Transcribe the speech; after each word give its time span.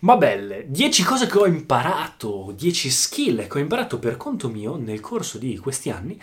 ma 0.00 0.16
belle. 0.16 0.64
10 0.68 1.02
cose 1.02 1.26
che 1.26 1.38
ho 1.38 1.46
imparato, 1.46 2.52
10 2.56 2.90
skill 2.90 3.46
che 3.46 3.58
ho 3.58 3.60
imparato 3.60 3.98
per 3.98 4.16
conto 4.16 4.48
mio 4.48 4.76
nel 4.76 5.00
corso 5.00 5.38
di 5.38 5.58
questi 5.58 5.90
anni 5.90 6.18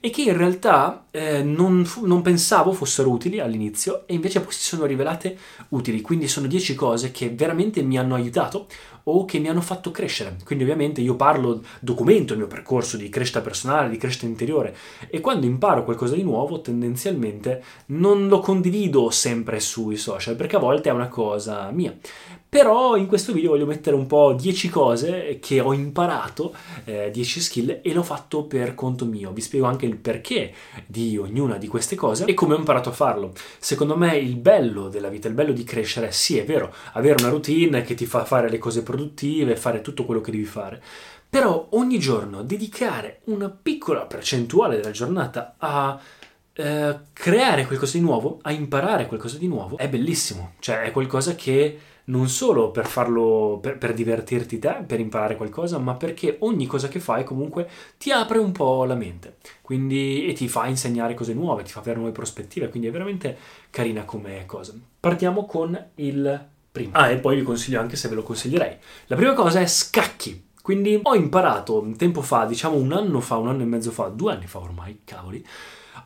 e 0.00 0.10
che 0.10 0.22
in 0.22 0.36
realtà 0.36 1.06
eh, 1.10 1.42
non, 1.42 1.84
fu- 1.84 2.06
non, 2.06 2.22
pensavo 2.22 2.72
fossero 2.72 3.10
utili 3.10 3.38
all'inizio 3.38 4.06
e 4.06 4.14
invece 4.14 4.40
poi 4.40 4.52
si 4.52 4.62
sono 4.62 4.84
rivelate 4.84 5.36
utili. 5.68 6.00
Quindi 6.00 6.26
sono 6.28 6.46
10 6.46 6.74
cose 6.74 7.10
che 7.12 7.30
veramente 7.30 7.82
mi 7.82 7.98
hanno 7.98 8.14
aiutato 8.14 8.66
o 9.04 9.24
che 9.24 9.38
mi 9.38 9.48
hanno 9.48 9.60
fatto 9.60 9.90
crescere. 9.90 10.36
Quindi 10.44 10.64
ovviamente 10.64 11.00
io 11.00 11.16
parlo, 11.16 11.62
documento 11.80 12.32
il 12.32 12.40
mio 12.40 12.48
percorso 12.48 12.96
di 12.96 13.08
crescita 13.08 13.40
personale, 13.40 13.90
di 13.90 13.96
crescita 13.96 14.26
interiore 14.26 14.76
e 15.08 15.20
quando 15.20 15.46
imparo 15.46 15.84
qualcosa 15.84 16.14
di 16.14 16.22
nuovo 16.22 16.60
tendenzialmente 16.60 17.62
non 17.86 18.28
lo 18.28 18.40
condivido 18.40 19.10
sempre 19.10 19.60
sui 19.60 19.96
social 19.96 20.36
perché 20.36 20.56
a 20.56 20.60
volte 20.60 20.88
è 20.88 20.92
una 20.92 21.08
cosa 21.08 21.70
mia. 21.70 21.96
Però 22.50 22.96
in 22.96 23.06
questo 23.06 23.32
video 23.32 23.50
voglio 23.50 23.64
mettere 23.64 23.94
un 23.94 24.08
po' 24.08 24.32
10 24.32 24.68
cose 24.70 25.38
che 25.40 25.60
ho 25.60 25.72
imparato, 25.72 26.52
eh, 26.84 27.08
10 27.12 27.40
skill 27.40 27.78
e 27.80 27.92
l'ho 27.92 28.02
fatto 28.02 28.42
per 28.46 28.74
conto 28.74 29.04
mio. 29.04 29.30
Vi 29.30 29.40
spiego 29.40 29.66
anche 29.66 29.86
il 29.86 29.96
perché 29.96 30.52
di 30.84 31.16
ognuna 31.16 31.58
di 31.58 31.68
queste 31.68 31.94
cose 31.94 32.24
e 32.24 32.34
come 32.34 32.54
ho 32.54 32.58
imparato 32.58 32.88
a 32.88 32.92
farlo. 32.92 33.32
Secondo 33.60 33.96
me 33.96 34.16
il 34.16 34.34
bello 34.34 34.88
della 34.88 35.08
vita, 35.08 35.28
il 35.28 35.34
bello 35.34 35.52
di 35.52 35.62
crescere, 35.62 36.10
sì 36.10 36.38
è 36.38 36.44
vero, 36.44 36.74
avere 36.94 37.22
una 37.22 37.30
routine 37.30 37.82
che 37.82 37.94
ti 37.94 38.04
fa 38.04 38.24
fare 38.24 38.50
le 38.50 38.58
cose 38.58 38.82
produttive, 38.82 39.54
fare 39.54 39.80
tutto 39.80 40.04
quello 40.04 40.20
che 40.20 40.32
devi 40.32 40.42
fare. 40.42 40.82
Però 41.30 41.68
ogni 41.70 42.00
giorno 42.00 42.42
dedicare 42.42 43.20
una 43.26 43.48
piccola 43.48 44.06
percentuale 44.06 44.74
della 44.74 44.90
giornata 44.90 45.54
a 45.56 46.00
eh, 46.52 46.98
creare 47.12 47.64
qualcosa 47.64 47.96
di 47.96 48.02
nuovo, 48.02 48.40
a 48.42 48.50
imparare 48.50 49.06
qualcosa 49.06 49.38
di 49.38 49.46
nuovo, 49.46 49.76
è 49.76 49.88
bellissimo. 49.88 50.54
Cioè 50.58 50.82
è 50.82 50.90
qualcosa 50.90 51.36
che 51.36 51.78
non 52.10 52.28
solo 52.28 52.70
per 52.70 52.86
farlo, 52.86 53.58
per, 53.62 53.78
per, 53.78 53.94
divertirti 53.94 54.58
te, 54.58 54.84
per 54.86 55.00
imparare 55.00 55.36
qualcosa, 55.36 55.78
ma 55.78 55.94
perché 55.94 56.36
ogni 56.40 56.66
cosa 56.66 56.88
che 56.88 57.00
fai 57.00 57.24
comunque 57.24 57.68
ti 57.96 58.10
apre 58.10 58.38
un 58.38 58.52
po' 58.52 58.84
la 58.84 58.94
mente, 58.94 59.36
quindi, 59.62 60.26
e 60.26 60.32
ti 60.32 60.48
fa 60.48 60.66
insegnare 60.66 61.14
cose 61.14 61.32
nuove, 61.32 61.62
ti 61.62 61.70
fa 61.70 61.80
avere 61.80 61.96
nuove 61.96 62.12
prospettive, 62.12 62.68
quindi 62.68 62.88
è 62.88 62.90
veramente 62.90 63.36
carina 63.70 64.04
come 64.04 64.44
cosa. 64.44 64.74
Partiamo 64.98 65.46
con 65.46 65.82
il 65.96 66.48
primo. 66.70 66.90
Ah, 66.92 67.10
e 67.10 67.18
poi 67.18 67.36
vi 67.36 67.42
consiglio 67.42 67.80
anche 67.80 67.96
se 67.96 68.08
ve 68.08 68.16
lo 68.16 68.22
consiglierei. 68.22 68.76
La 69.06 69.16
prima 69.16 69.32
cosa 69.32 69.60
è 69.60 69.66
scacchi. 69.66 70.48
Quindi 70.62 71.00
ho 71.02 71.14
imparato 71.14 71.80
un 71.80 71.96
tempo 71.96 72.20
fa, 72.20 72.44
diciamo 72.44 72.76
un 72.76 72.92
anno 72.92 73.20
fa, 73.20 73.36
un 73.36 73.48
anno 73.48 73.62
e 73.62 73.64
mezzo 73.64 73.90
fa, 73.90 74.08
due 74.08 74.34
anni 74.34 74.46
fa 74.46 74.58
ormai, 74.58 75.00
cavoli, 75.04 75.44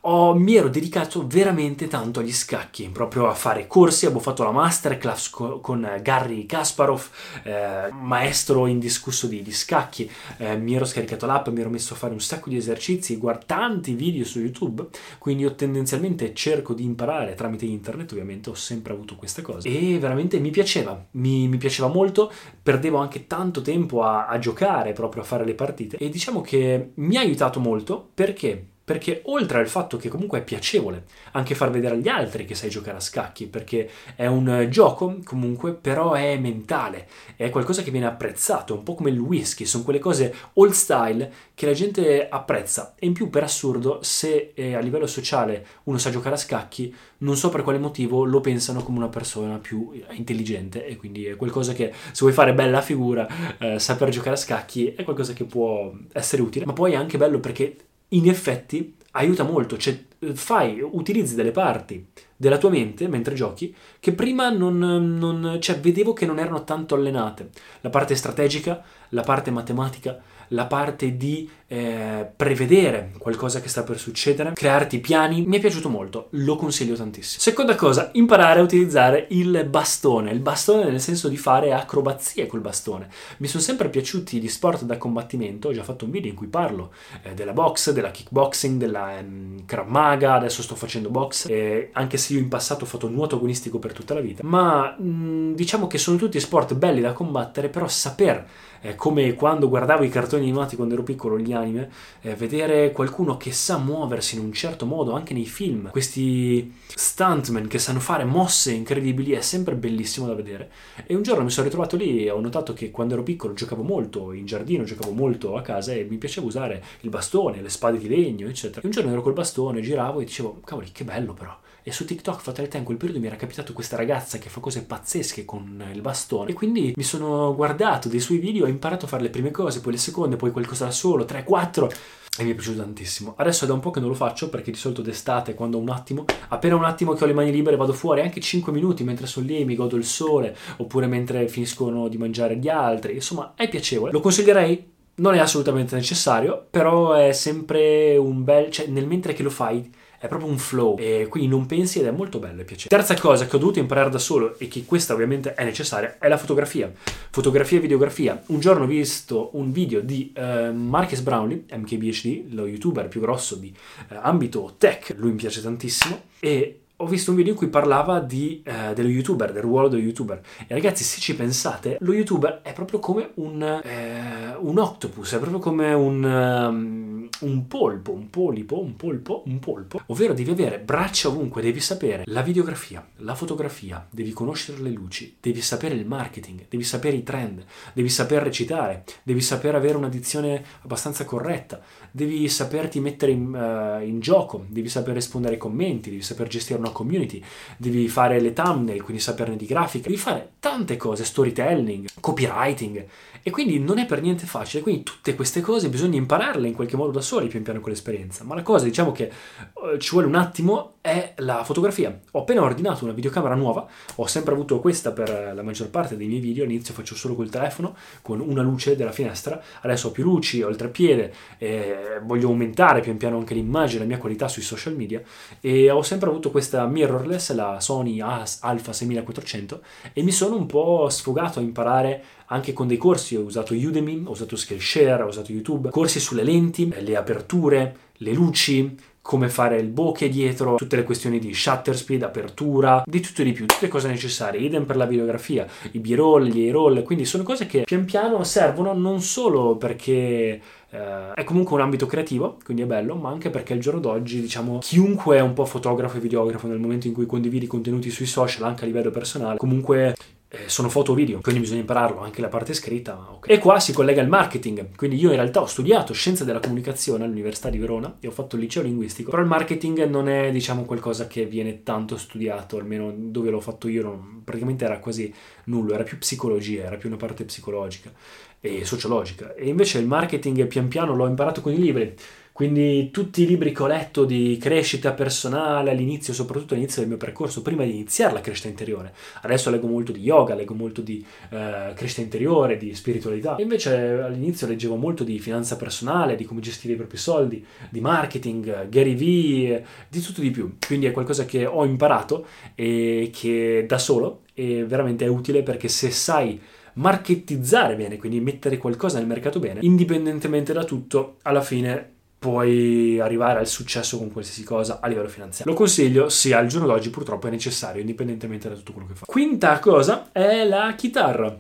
ho, 0.03 0.35
mi 0.35 0.55
ero 0.55 0.69
dedicato 0.69 1.27
veramente 1.27 1.89
tanto 1.89 2.21
agli 2.21 2.33
scacchi, 2.33 2.89
proprio 2.89 3.29
a 3.29 3.35
fare 3.35 3.67
corsi, 3.67 4.07
avevo 4.07 4.21
fatto 4.21 4.43
la 4.43 4.51
masterclass 4.51 5.31
co- 5.31 5.61
con 5.61 6.01
Gary 6.03 6.47
Kasparov, 6.47 7.09
eh, 7.45 7.91
maestro 7.93 8.67
indiscusso 8.67 9.27
di, 9.27 9.43
di 9.43 9.53
scacchi, 9.53 10.11
eh, 10.39 10.57
mi 10.57 10.75
ero 10.75 10.85
scaricato 10.85 11.27
l'app, 11.27 11.49
mi 11.49 11.61
ero 11.61 11.71
messo 11.71 11.95
a 11.95 11.97
fare 11.97 12.13
un 12.13 12.21
sacco 12.21 12.49
di 12.51 12.57
esercizi, 12.57 13.17
guardo 13.17 13.47
tanti 13.47 13.95
video 13.95 14.25
su 14.25 14.41
YouTube, 14.41 14.87
quindi 15.19 15.43
io 15.45 15.55
tendenzialmente 15.55 16.35
cerco 16.35 16.75
di 16.75 16.85
imparare 16.85 17.35
tramite 17.35 17.65
internet, 17.65 18.13
ovviamente 18.13 18.51
ho 18.51 18.55
sempre 18.55 18.93
avuto 18.93 19.17
questa 19.17 19.43
cosa 19.43 19.69
e 19.69 19.99
veramente 19.99 20.39
mi 20.39 20.51
piaceva, 20.51 21.03
mi, 21.13 21.49
mi 21.49 21.57
piaceva 21.57 21.89
molto, 21.89 22.31
perdevo 22.63 22.99
anche 22.99 23.27
tanto 23.27 23.63
tempo 23.63 24.03
a, 24.03 24.27
a 24.27 24.39
giocare, 24.39 24.93
proprio 24.93 25.23
a 25.23 25.27
fare 25.27 25.45
le 25.45 25.55
partite. 25.55 25.97
E 25.97 26.09
diciamo 26.09 26.41
che 26.41 26.91
mi 26.95 27.17
ha 27.17 27.21
aiutato 27.21 27.61
molto 27.61 28.11
perché 28.15 28.73
perché 28.85 29.23
oltre 29.25 29.59
al 29.59 29.69
fatto 29.69 29.97
che 29.97 30.09
comunque 30.09 30.41
è 30.41 30.45
piacevole 30.45 31.05
anche 31.33 31.55
far 31.55 31.71
vedere 31.71 31.95
agli 31.95 32.09
altri 32.09 32.45
che 32.45 32.55
sai 32.55 32.69
giocare 32.69 32.99
a 32.99 33.01
scacchi, 33.01 33.47
perché 33.47 33.89
è 34.15 34.27
un 34.27 34.67
gioco 34.69 35.21
comunque, 35.25 35.73
però 35.73 36.13
è 36.13 36.37
mentale, 36.37 37.09
è 37.37 37.49
qualcosa 37.49 37.83
che 37.83 37.91
viene 37.91 38.07
apprezzato, 38.07 38.75
un 38.75 38.83
po' 38.83 38.95
come 38.95 39.11
il 39.11 39.19
whisky, 39.19 39.65
sono 39.65 39.85
quelle 39.85 39.99
cose 39.99 40.35
old 40.55 40.73
style 40.73 41.33
che 41.55 41.67
la 41.67 41.73
gente 41.73 42.29
apprezza. 42.29 42.95
E 42.99 43.07
in 43.07 43.15
più 43.15 43.31
per 43.31 43.43
assurdo 43.43 44.01
se 44.03 44.53
eh, 44.55 44.75
a 44.75 44.81
livello 44.81 45.07
sociale 45.07 45.67
uno 45.85 45.99
sa 45.99 46.11
giocare 46.11 46.35
a 46.35 46.39
scacchi, 46.39 46.95
non 47.19 47.37
so 47.37 47.49
per 47.49 47.63
quale 47.63 47.79
motivo 47.79 48.25
lo 48.25 48.41
pensano 48.41 48.83
come 48.83 48.99
una 48.99 49.09
persona 49.09 49.59
più 49.59 49.93
intelligente 50.11 50.87
e 50.87 50.97
quindi 50.97 51.25
è 51.25 51.37
qualcosa 51.37 51.73
che 51.73 51.91
se 51.91 52.19
vuoi 52.19 52.33
fare 52.33 52.53
bella 52.53 52.83
figura, 52.83 53.27
eh, 53.59 53.79
saper 53.79 54.11
giocare 54.11 54.37
a 54.37 54.39
scacchi 54.39 54.93
è 54.95 55.05
qualcosa 55.05 55.33
che 55.33 55.45
può 55.45 55.93
essere 56.13 56.43
utile, 56.43 56.67
ma 56.67 56.75
poi 56.75 56.93
è 56.93 56.97
anche 56.97 57.17
bello 57.17 57.41
perché 57.41 57.77
in 58.09 58.29
effetti 58.29 58.97
aiuta 59.13 59.43
molto, 59.45 59.77
cioè 59.77 59.99
fai, 60.35 60.81
utilizzi 60.81 61.35
delle 61.35 61.51
parti 61.51 62.07
della 62.37 62.59
tua 62.59 62.71
mente 62.71 63.07
mentre 63.09 63.35
giochi 63.35 63.75
che 64.01 64.13
prima 64.13 64.51
non, 64.51 64.79
non 64.79 65.59
cioè, 65.61 65.79
vedevo 65.79 66.13
che 66.13 66.27
non 66.27 66.39
erano 66.39 66.65
tanto 66.65 66.95
allenate. 66.95 67.51
La 67.81 67.91
parte 67.91 68.15
strategica, 68.15 68.83
la 69.11 69.23
parte 69.23 69.51
matematica, 69.51 70.21
la 70.49 70.67
parte 70.67 71.17
di 71.17 71.49
eh, 71.67 72.31
prevedere 72.37 73.13
qualcosa 73.19 73.61
che 73.61 73.69
sta 73.69 73.83
per 73.83 73.99
succedere, 73.99 74.53
crearti 74.53 74.99
piani, 74.99 75.45
mi 75.47 75.57
è 75.57 75.61
piaciuto 75.61 75.89
molto, 75.89 76.29
lo 76.31 76.57
consiglio 76.57 76.95
tantissimo. 76.95 77.41
Seconda 77.41 77.75
cosa, 77.75 78.11
imparare 78.13 78.61
a 78.61 78.63
utilizzare 78.63 79.27
il 79.31 79.67
bastone, 79.69 80.31
il 80.31 80.41
bastone 80.41 80.91
nel 80.91 81.01
senso 81.01 81.29
di 81.29 81.37
fare 81.37 81.73
acrobazie 81.73 82.47
col 82.47 82.61
bastone. 82.61 83.09
Mi 83.39 83.47
sono 83.47 83.63
sempre 83.63 83.89
piaciuti 83.89 84.41
gli 84.41 84.49
sport 84.49 84.83
da 84.85 84.99
combattimento, 84.99 85.69
ho 85.69 85.73
già 85.73 85.83
fatto 85.83 86.05
un 86.05 86.11
video 86.11 86.31
in 86.31 86.37
cui 86.37 86.49
parlo 86.49 86.93
eh, 87.23 87.33
della 87.33 87.53
box, 87.53 87.93
della 87.93 88.11
kickboxing, 88.11 88.79
della 88.79 89.19
ehm, 89.19 89.65
Krav 89.65 89.89
Maga, 89.89 90.35
adesso 90.35 90.63
sto 90.63 90.75
facendo 90.75 91.09
box, 91.09 91.47
eh, 91.49 91.91
anche 91.93 92.19
se 92.19 92.35
io 92.35 92.41
in 92.41 92.49
passato 92.49 92.85
ho 92.85 92.87
fatto 92.87 93.09
nuoto 93.09 93.37
agonistico 93.37 93.79
per 93.79 93.93
tutta 93.93 94.15
la 94.15 94.21
vita, 94.21 94.43
ma 94.45 94.95
mh, 94.99 95.05
mm, 95.05 95.55
diciamo 95.55 95.87
che 95.87 95.99
sono 95.99 96.17
tutti 96.19 96.39
sport 96.41 96.75
belli 96.75 97.01
da 97.01 97.13
combattere, 97.13 97.69
però 97.69 97.89
saper 97.89 98.47
eh, 98.85 98.97
come 98.97 99.33
quando 99.33 99.71
guardavo 99.71 100.05
i 100.05 100.11
cartoni 100.11 100.43
animati 100.43 100.77
quando 100.77 100.93
ero 100.93 101.03
piccolo, 101.03 101.39
gli 101.39 101.54
anime, 101.55 101.91
eh, 102.21 102.35
vedere 102.35 102.93
qualcuno 102.93 103.37
che 103.37 103.53
sa 103.53 103.79
muoversi 103.79 104.37
in 104.37 104.43
un 104.43 104.53
certo 104.53 104.87
modo 104.87 105.13
anche 105.13 105.35
nei 105.35 105.47
film, 105.47 105.91
questi 105.91 106.73
stuntmen 106.87 107.69
che 107.69 107.79
sanno 107.79 108.01
fare 108.01 108.25
mosse 108.25 108.73
incredibili, 108.73 109.33
è 109.33 109.41
sempre 109.41 109.75
bellissimo 109.75 110.27
da 110.27 110.35
vedere. 110.35 110.71
E 111.07 111.15
un 111.15 111.23
giorno 111.23 111.45
mi 111.45 111.51
sono 111.51 111.67
ritrovato 111.67 111.97
lì 111.97 112.25
e 112.25 112.31
ho 112.31 112.41
notato 112.41 112.73
che 112.73 112.91
quando 112.91 113.15
ero 113.15 113.23
piccolo 113.23 113.55
giocavo 113.55 113.83
molto 113.83 114.33
in 114.33 114.47
giardino, 114.47 114.85
giocavo 114.85 115.13
molto 115.13 115.57
a 115.57 115.63
casa 115.63 115.93
e 115.93 116.07
mi 116.09 116.17
piaceva 116.17 116.47
usare 116.47 116.83
il 117.01 117.11
bastone, 117.11 117.63
le 117.63 117.69
spade 117.69 117.99
di 117.99 118.09
legno, 118.09 118.49
eccetera. 118.49 118.81
E 118.83 118.87
un 118.87 118.93
giorno 118.93 119.13
ero 119.13 119.23
col 119.23 119.33
bastone, 119.33 119.81
giravo 119.81 120.21
e 120.21 120.25
dicevo, 120.25 120.61
cavoli, 120.65 120.91
che 120.93 121.05
bello 121.05 121.33
però. 121.33 121.57
E 121.87 121.93
su 121.93 122.07
TikTok, 122.07 122.41
fatalità, 122.41 122.79
in 122.79 122.85
quel 122.85 122.97
periodo 122.97 123.21
mi 123.21 123.27
era 123.27 123.37
capitato 123.37 123.75
questa 123.75 123.95
ragazza 123.95 124.39
che 124.39 124.49
fa 124.49 124.59
cose 124.59 124.85
pazzesche 124.85 125.45
con 125.45 125.85
il 125.93 126.01
bastone. 126.01 126.53
E 126.53 126.55
quindi 126.55 126.95
mi 126.97 127.03
sono 127.03 127.55
guardato 127.55 128.09
dei 128.09 128.21
suoi 128.21 128.39
video, 128.39 128.65
ho 128.65 128.69
imparato 128.69 129.05
a 129.05 129.09
fare 129.09 129.23
le 129.23 129.29
prime 129.29 129.51
cose, 129.51 129.83
poi 129.83 129.93
le 129.93 129.99
seconde, 129.99 130.37
poi 130.37 130.51
qualcosa 130.51 130.87
da 130.87 130.91
solo, 130.91 131.27
3, 131.27 131.45
4 131.45 131.93
e 132.39 132.43
mi 132.43 132.53
è 132.53 132.55
piaciuto 132.55 132.79
tantissimo. 132.79 133.35
Adesso 133.37 133.65
è 133.65 133.67
da 133.69 133.75
un 133.75 133.81
po' 133.81 133.91
che 133.91 134.01
non 134.01 134.09
lo 134.09 134.15
faccio 134.15 134.49
perché 134.49 134.71
di 134.71 134.79
solito 134.79 135.03
d'estate, 135.03 135.53
quando 135.53 135.77
ho 135.77 135.81
un 135.81 135.91
attimo, 135.91 136.25
appena 136.49 136.75
un 136.75 136.85
attimo 136.85 137.13
che 137.13 137.23
ho 137.23 137.27
le 137.27 137.35
mani 137.35 137.53
libere, 137.53 137.77
vado 137.77 137.93
fuori 137.93 138.23
anche 138.23 138.41
5 138.41 138.73
minuti 138.73 139.05
mentre 139.05 139.27
sono 139.27 139.45
lì, 139.45 139.67
mi 139.67 139.77
godo 139.77 139.97
il 139.97 140.07
sole, 140.07 140.57
oppure 140.79 141.07
mentre 141.07 141.49
finiscono 141.49 142.09
di 142.09 142.17
mangiare 142.17 142.57
gli 142.57 142.71
altri. 142.71 143.13
Insomma, 143.13 143.53
è 143.55 143.69
piacevole. 143.69 144.11
Lo 144.11 144.21
consiglierei? 144.21 144.93
Non 145.17 145.35
è 145.35 145.39
assolutamente 145.39 145.95
necessario, 145.95 146.67
però 146.71 147.13
è 147.13 147.33
sempre 147.33 148.17
un 148.17 148.43
bel... 148.43 148.71
cioè 148.71 148.87
nel 148.87 149.07
mentre 149.07 149.35
che 149.35 149.43
lo 149.43 149.51
fai 149.51 149.89
è 150.25 150.29
proprio 150.29 150.49
un 150.49 150.57
flow 150.57 150.97
e 150.99 151.27
quindi 151.29 151.51
non 151.51 151.67
pensi 151.67 152.01
ed 152.01 152.07
è 152.07 152.11
molto 152.11 152.39
bello 152.39 152.63
e 152.63 152.65
piacevole. 152.65 153.05
Terza 153.05 153.21
cosa 153.21 153.47
che 153.47 153.57
ho 153.57 153.59
dovuto 153.59 153.79
imparare 153.79 154.09
da 154.09 154.19
solo 154.19 154.59
e 154.59 154.69
che 154.69 154.87
questa 154.87 155.13
ovviamente 155.13 155.53
è 155.53 155.65
necessaria 155.65 156.17
è 156.19 156.29
la 156.29 156.39
fotografia. 156.39 156.91
Fotografia 157.31 157.77
e 157.77 157.83
videografia. 157.83 158.43
Un 158.47 158.59
giorno 158.59 158.85
ho 158.85 158.87
visto 158.87 159.51
un 159.53 159.71
video 159.71 160.01
di 160.01 160.33
uh, 160.35 160.73
Marcus 160.73 161.21
Brownlee, 161.21 161.65
MKBHD, 161.71 162.55
lo 162.55 162.67
youtuber 162.67 163.07
più 163.09 163.21
grosso 163.21 163.57
di 163.57 163.71
uh, 164.09 164.15
ambito 164.23 164.77
tech, 164.79 165.15
lui 165.19 165.33
mi 165.33 165.37
piace 165.37 165.61
tantissimo 165.61 166.23
e 166.41 166.79
ho 166.97 167.07
visto 167.07 167.31
un 167.31 167.37
video 167.37 167.53
in 167.53 167.59
cui 167.59 167.69
parlava 167.69 168.21
di, 168.21 168.63
uh, 168.65 168.95
dello 168.95 169.09
youtuber, 169.09 169.53
del 169.53 169.63
ruolo 169.63 169.89
dello 169.89 170.03
youtuber. 170.03 170.41
E 170.67 170.73
ragazzi, 170.73 171.05
se 171.05 171.21
ci 171.21 171.35
pensate, 171.35 171.99
lo 172.01 172.15
youtuber 172.15 172.61
è 172.63 172.73
proprio 172.73 172.99
come 172.99 173.31
un, 173.35 173.61
uh, 173.61 174.67
un 174.67 174.79
octopus, 174.79 175.35
è 175.35 175.39
proprio 175.39 175.59
come 175.59 175.93
un, 175.93 176.23
um, 176.25 177.14
un 177.41 177.67
polpo, 177.67 178.13
un 178.13 178.31
polipo, 178.31 178.81
un 178.81 178.97
polpo, 178.97 179.43
un 179.47 179.59
polpo, 179.59 180.01
ovvero 180.07 180.35
devi 180.35 180.51
avere 180.51 180.79
braccia 180.79 181.29
ovunque, 181.29 181.63
devi 181.63 181.81
sapere 181.81 182.23
la 182.27 182.43
videografia, 182.43 183.07
la 183.19 183.35
fotografia, 183.35 184.07
devi 184.11 184.33
conoscere 184.33 184.81
le 184.81 184.91
luci, 184.91 185.37
devi 185.41 185.61
sapere 185.61 185.95
il 185.95 186.07
marketing, 186.07 186.67
devi 186.69 186.85
sapere 186.85 187.17
i 187.17 187.23
trend, 187.23 187.65
devi 187.93 188.09
saper 188.09 188.43
recitare, 188.43 189.05
devi 189.23 189.41
saper 189.41 189.75
avere 189.75 189.97
una 189.97 190.09
dizione 190.09 190.65
abbastanza 190.83 191.25
corretta, 191.25 191.83
devi 192.11 192.49
saperti 192.49 193.01
mettere 193.01 193.33
in, 193.33 193.53
uh, 193.53 194.03
in 194.03 194.21
gioco, 194.21 194.65
devi 194.69 194.89
saper 194.89 195.15
rispondere 195.15 195.55
ai 195.55 195.61
commenti, 195.61 196.11
devi 196.11 196.23
saper 196.23 196.49
gestire 196.49 196.79
una 196.79 196.91
community, 196.91 197.43
devi 197.77 198.09
fare 198.09 198.41
le 198.41 198.53
thumbnail, 198.53 199.03
quindi 199.03 199.23
saperne 199.23 199.57
di 199.57 199.67
grafica, 199.67 200.09
devi 200.09 200.21
fare 200.21 200.53
tante 200.61 200.97
cose, 200.97 201.25
storytelling, 201.25 202.09
copywriting 202.21 203.05
e 203.47 203.51
quindi 203.51 203.79
non 203.79 203.99
è 203.99 204.07
per 204.07 204.23
niente 204.23 204.47
facile, 204.47 204.83
quindi 204.83 205.03
tutte 205.03 205.35
queste 205.35 205.61
cose 205.61 205.91
bisogna 205.91 206.17
impararle 206.17 206.67
in 206.67 206.73
qualche 206.73 206.97
modo 206.97 207.11
da 207.11 207.21
soli 207.21 207.49
pian 207.49 207.63
piano 207.63 207.81
con 207.81 207.91
l'esperienza, 207.91 208.43
ma 208.43 208.55
la 208.55 208.63
cosa 208.63 208.87
diciamo 208.87 209.13
che 209.13 209.31
uh, 209.75 209.99
ci 209.99 210.13
vuole 210.13 210.27
un 210.27 210.35
attimo 210.35 210.95
è 211.03 211.35
la 211.37 211.63
fotografia. 211.63 212.19
Ho 212.31 212.41
appena 212.41 212.63
ordinato 212.63 213.05
una 213.05 213.13
videocamera 213.13 213.55
nuova, 213.55 213.87
ho 214.15 214.27
sempre 214.27 214.55
avuto 214.55 214.81
questa 214.81 215.13
per 215.13 215.53
la 215.55 215.63
maggior 215.63 215.91
parte 215.91 216.17
dei 216.17 216.27
miei 216.27 216.41
video, 216.41 216.65
all'inizio 216.65 216.95
faccio 216.95 217.15
solo 217.15 217.35
col 217.35 217.51
telefono, 217.51 217.95
con 218.23 218.41
una 218.41 218.63
luce 218.63 218.97
della 218.97 219.13
finestra, 219.13 219.63
adesso 219.83 220.09
ho 220.09 220.11
più 220.11 220.25
luci, 220.25 220.63
ho 220.63 220.71
il 220.71 220.77
treppiede, 220.77 221.35
eh, 221.59 222.21
voglio 222.23 222.49
aumentare 222.49 223.03
pian 223.03 223.19
piano 223.19 223.37
anche 223.37 223.53
l'immagine, 223.53 224.01
la 224.01 224.07
mia 224.07 224.17
qualità 224.17 224.49
sui 224.49 224.63
social 224.63 224.97
media. 224.97 225.21
E 225.61 225.91
ho 225.91 226.01
sempre 226.01 226.31
avuto 226.31 226.51
questa 226.51 226.87
mirrorless, 226.87 227.53
la 227.53 227.79
Sony 227.79 228.21
Alpha 228.21 228.93
6400 228.95 229.83
e 230.15 230.23
mi 230.23 230.33
sono 230.33 230.57
un 230.57 230.65
po' 230.65 231.11
sfogato 231.11 231.59
a 231.59 231.63
imparare 231.63 232.25
anche 232.47 232.73
con 232.73 232.87
dei 232.87 232.97
corsi, 232.97 233.37
ho 233.37 233.43
usato 233.43 233.75
Udemy, 233.75 234.23
ho 234.25 234.31
usato 234.31 234.57
Skillshare, 234.57 235.23
ho 235.23 235.29
usato 235.29 235.53
YouTube, 235.53 235.91
corsi 235.91 236.21
sulle 236.21 236.45
lenti, 236.45 236.93
le 237.01 237.17
aperture, 237.17 237.97
le 238.19 238.33
luci, 238.33 238.97
come 239.25 239.49
fare 239.49 239.79
il 239.79 239.89
bokeh 239.89 240.29
dietro, 240.29 240.75
tutte 240.75 240.97
le 240.97 241.03
questioni 241.03 241.39
di 241.39 241.55
shutter 241.55 241.97
speed, 241.97 242.25
apertura, 242.25 243.03
di 243.07 243.21
tutto 243.21 243.41
e 243.41 243.45
di 243.45 243.53
più, 243.53 243.65
tutte 243.65 243.89
cose 243.89 244.09
necessarie, 244.09 244.61
idem 244.61 244.85
per 244.85 244.97
la 244.97 245.07
videografia, 245.07 245.67
i 245.93 245.99
b-roll, 245.99 246.45
gli 246.45 246.69
a-roll, 246.69 247.03
quindi 247.03 247.25
sono 247.25 247.43
cose 247.43 247.65
che 247.65 247.85
pian 247.85 248.05
piano 248.05 248.45
servono 248.45 248.93
non 248.93 249.23
solo 249.23 249.77
perché 249.77 250.61
eh, 250.91 251.33
è 251.33 251.43
comunque 251.43 251.75
un 251.75 251.81
ambito 251.81 252.05
creativo, 252.05 252.59
quindi 252.63 252.83
è 252.83 252.87
bello, 252.87 253.15
ma 253.15 253.31
anche 253.31 253.49
perché 253.49 253.73
al 253.73 253.79
giorno 253.79 254.01
d'oggi, 254.01 254.43
diciamo, 254.43 254.81
chiunque 254.81 255.39
è 255.39 255.41
un 255.41 255.55
po' 255.55 255.65
fotografo 255.65 256.19
e 256.19 256.21
videografo 256.21 256.67
nel 256.67 256.79
momento 256.79 257.07
in 257.07 257.15
cui 257.15 257.25
condividi 257.25 257.67
contenuti 257.67 258.11
sui 258.11 258.27
social, 258.27 258.65
anche 258.65 258.85
a 258.85 258.87
livello 258.87 259.11
personale, 259.11 259.57
comunque 259.57 260.15
eh, 260.55 260.69
sono 260.69 260.89
foto 260.89 261.13
o 261.13 261.15
video, 261.15 261.41
quindi 261.41 261.61
bisogna 261.61 261.81
impararlo, 261.81 262.21
anche 262.21 262.41
la 262.41 262.49
parte 262.49 262.75
scritta. 262.75 263.33
Okay. 263.37 263.57
E 263.57 263.59
qua 263.59 263.81
si 263.81 263.93
collega 263.93 264.23
il 264.23 264.29
marketing, 264.29 264.95
quindi 264.97 265.17
io 265.17 265.31
in 265.31 265.37
realtà 265.37 265.61
ho 265.61 265.67
studiato 265.67 266.13
scienze 266.13 266.45
della 266.45 266.61
comunicazione 266.61 267.25
all'Università 267.25 267.71
di 267.71 267.79
Verona 267.79 268.17
e 268.21 268.27
ho 268.27 268.31
fatto 268.31 268.57
il 268.57 268.63
liceo 268.63 268.83
linguistico, 268.83 269.31
però 269.31 269.43
il 269.43 269.49
marketing 269.49 270.07
non 270.07 270.29
è 270.29 270.51
diciamo 270.51 270.85
qualcosa 270.85 271.27
che 271.27 271.47
viene 271.47 271.83
tanto 271.83 272.17
studiato, 272.17 272.79
almeno 272.79 273.13
dove 273.15 273.51
l'ho 273.51 273.61
fatto 273.61 273.89
io 273.89 274.03
non, 274.03 274.43
praticamente 274.45 274.85
era 274.85 274.99
quasi 274.99 275.33
nullo, 275.65 275.95
era 275.95 276.05
più 276.05 276.19
psicologia, 276.19 276.85
era 276.85 276.97
più 276.97 277.09
una 277.09 277.19
parte 277.19 277.45
psicologica 277.45 278.13
e 278.61 278.85
sociologica. 278.85 279.55
E 279.55 279.69
invece 279.69 279.99
il 279.99 280.07
marketing 280.07 280.67
pian 280.67 280.89
piano 280.89 281.15
l'ho 281.15 281.27
imparato 281.27 281.61
con 281.61 281.73
i 281.73 281.79
libri 281.79 282.15
quindi 282.55 283.11
tutti 283.11 283.43
i 283.43 283.47
libri 283.47 283.73
che 283.73 283.83
ho 283.83 283.89
letto 283.89 284.25
di 284.25 284.57
crescita 284.61 285.13
personale 285.13 285.91
all'inizio, 285.91 286.33
soprattutto 286.33 286.75
all'inizio 286.75 287.01
del 287.01 287.09
mio 287.09 287.19
percorso, 287.19 287.63
prima 287.63 287.83
di 287.83 287.91
iniziare 287.91 288.33
la 288.33 288.41
crescita 288.41 288.69
interiore. 288.69 289.13
Adesso 289.43 289.71
leggo 289.71 289.89
molto 289.89 290.13
di 290.13 290.21
yoga, 290.21 290.55
leggo 290.55 290.73
molto 290.73 291.01
di 291.01 291.27
eh, 291.51 291.93
crescita 291.97 292.21
interiore, 292.21 292.77
di 292.77 292.95
spiritualità. 292.95 293.57
Invece 293.59 293.97
all'inizio 293.97 294.69
leggevo 294.69 294.95
molto 294.95 295.25
di 295.25 295.41
finanza 295.41 295.77
personale, 295.77 296.37
di 296.37 296.45
come 296.45 296.61
gestire 296.61 296.93
i 296.93 296.97
propri 296.97 297.17
soldi, 297.17 297.67
di 297.91 298.01
marketing, 298.01 298.89
Gary 298.89 299.17
Vee, 299.17 299.85
di 300.09 300.21
tutto 300.21 300.41
di 300.41 300.53
più. 300.53 300.77
Quindi 300.87 301.07
è 301.07 301.11
qualcosa 301.11 301.47
che 301.47 301.67
ho 301.67 301.85
imparato 301.85 302.47
e 302.77 303.33
che 303.35 303.85
da 303.85 303.99
solo 303.99 304.43
è 304.55 304.85
veramente 304.85 305.27
utile 305.27 305.65
perché 305.65 305.89
se 305.89 306.13
sai 306.13 306.61
marketizzare 306.95 307.97
bene, 307.97 308.17
quindi 308.17 308.39
mettere 308.39 308.79
qualcosa 308.79 309.19
nel 309.19 309.27
mercato 309.27 309.59
bene, 309.59 309.81
indipendentemente 309.83 310.73
da 310.73 310.85
tutto, 310.85 311.39
alla 311.43 311.61
fine 311.61 312.14
puoi 312.45 313.19
arrivare 313.21 313.61
al 313.61 313.67
successo 313.67 314.19
con 314.19 314.31
qualsiasi 314.31 314.65
cosa 314.65 315.01
a 315.01 315.07
livello 315.07 315.29
finanziario. 315.29 315.73
Lo 315.73 315.79
consiglio 315.79 316.29
se 316.29 316.53
al 316.53 316.67
giorno 316.67 316.87
d'oggi 316.87 317.09
purtroppo 317.09 317.47
è 317.47 317.51
necessario, 317.51 318.03
indipendentemente 318.03 318.69
da 318.69 318.75
tutto 318.75 318.93
quello 318.93 319.09
che 319.09 319.15
fa. 319.15 319.25
Quinta 319.25 319.79
cosa 319.79 320.29
è 320.31 320.63
la 320.67 320.95
chitarra. 320.95 321.57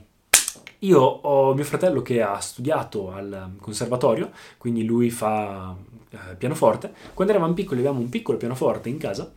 Io 0.81 1.01
ho 1.01 1.55
mio 1.55 1.65
fratello 1.65 2.03
che 2.03 2.21
ha 2.21 2.39
studiato 2.39 3.11
al 3.11 3.53
conservatorio, 3.59 4.31
quindi 4.59 4.85
lui 4.85 5.09
fa 5.09 5.75
eh, 6.11 6.35
pianoforte. 6.37 6.93
Quando 7.15 7.33
eravamo 7.33 7.55
piccoli 7.55 7.81
avevamo 7.81 8.01
un 8.01 8.11
piccolo 8.11 8.37
pianoforte 8.37 8.91
in 8.91 8.99
casa 8.99 9.33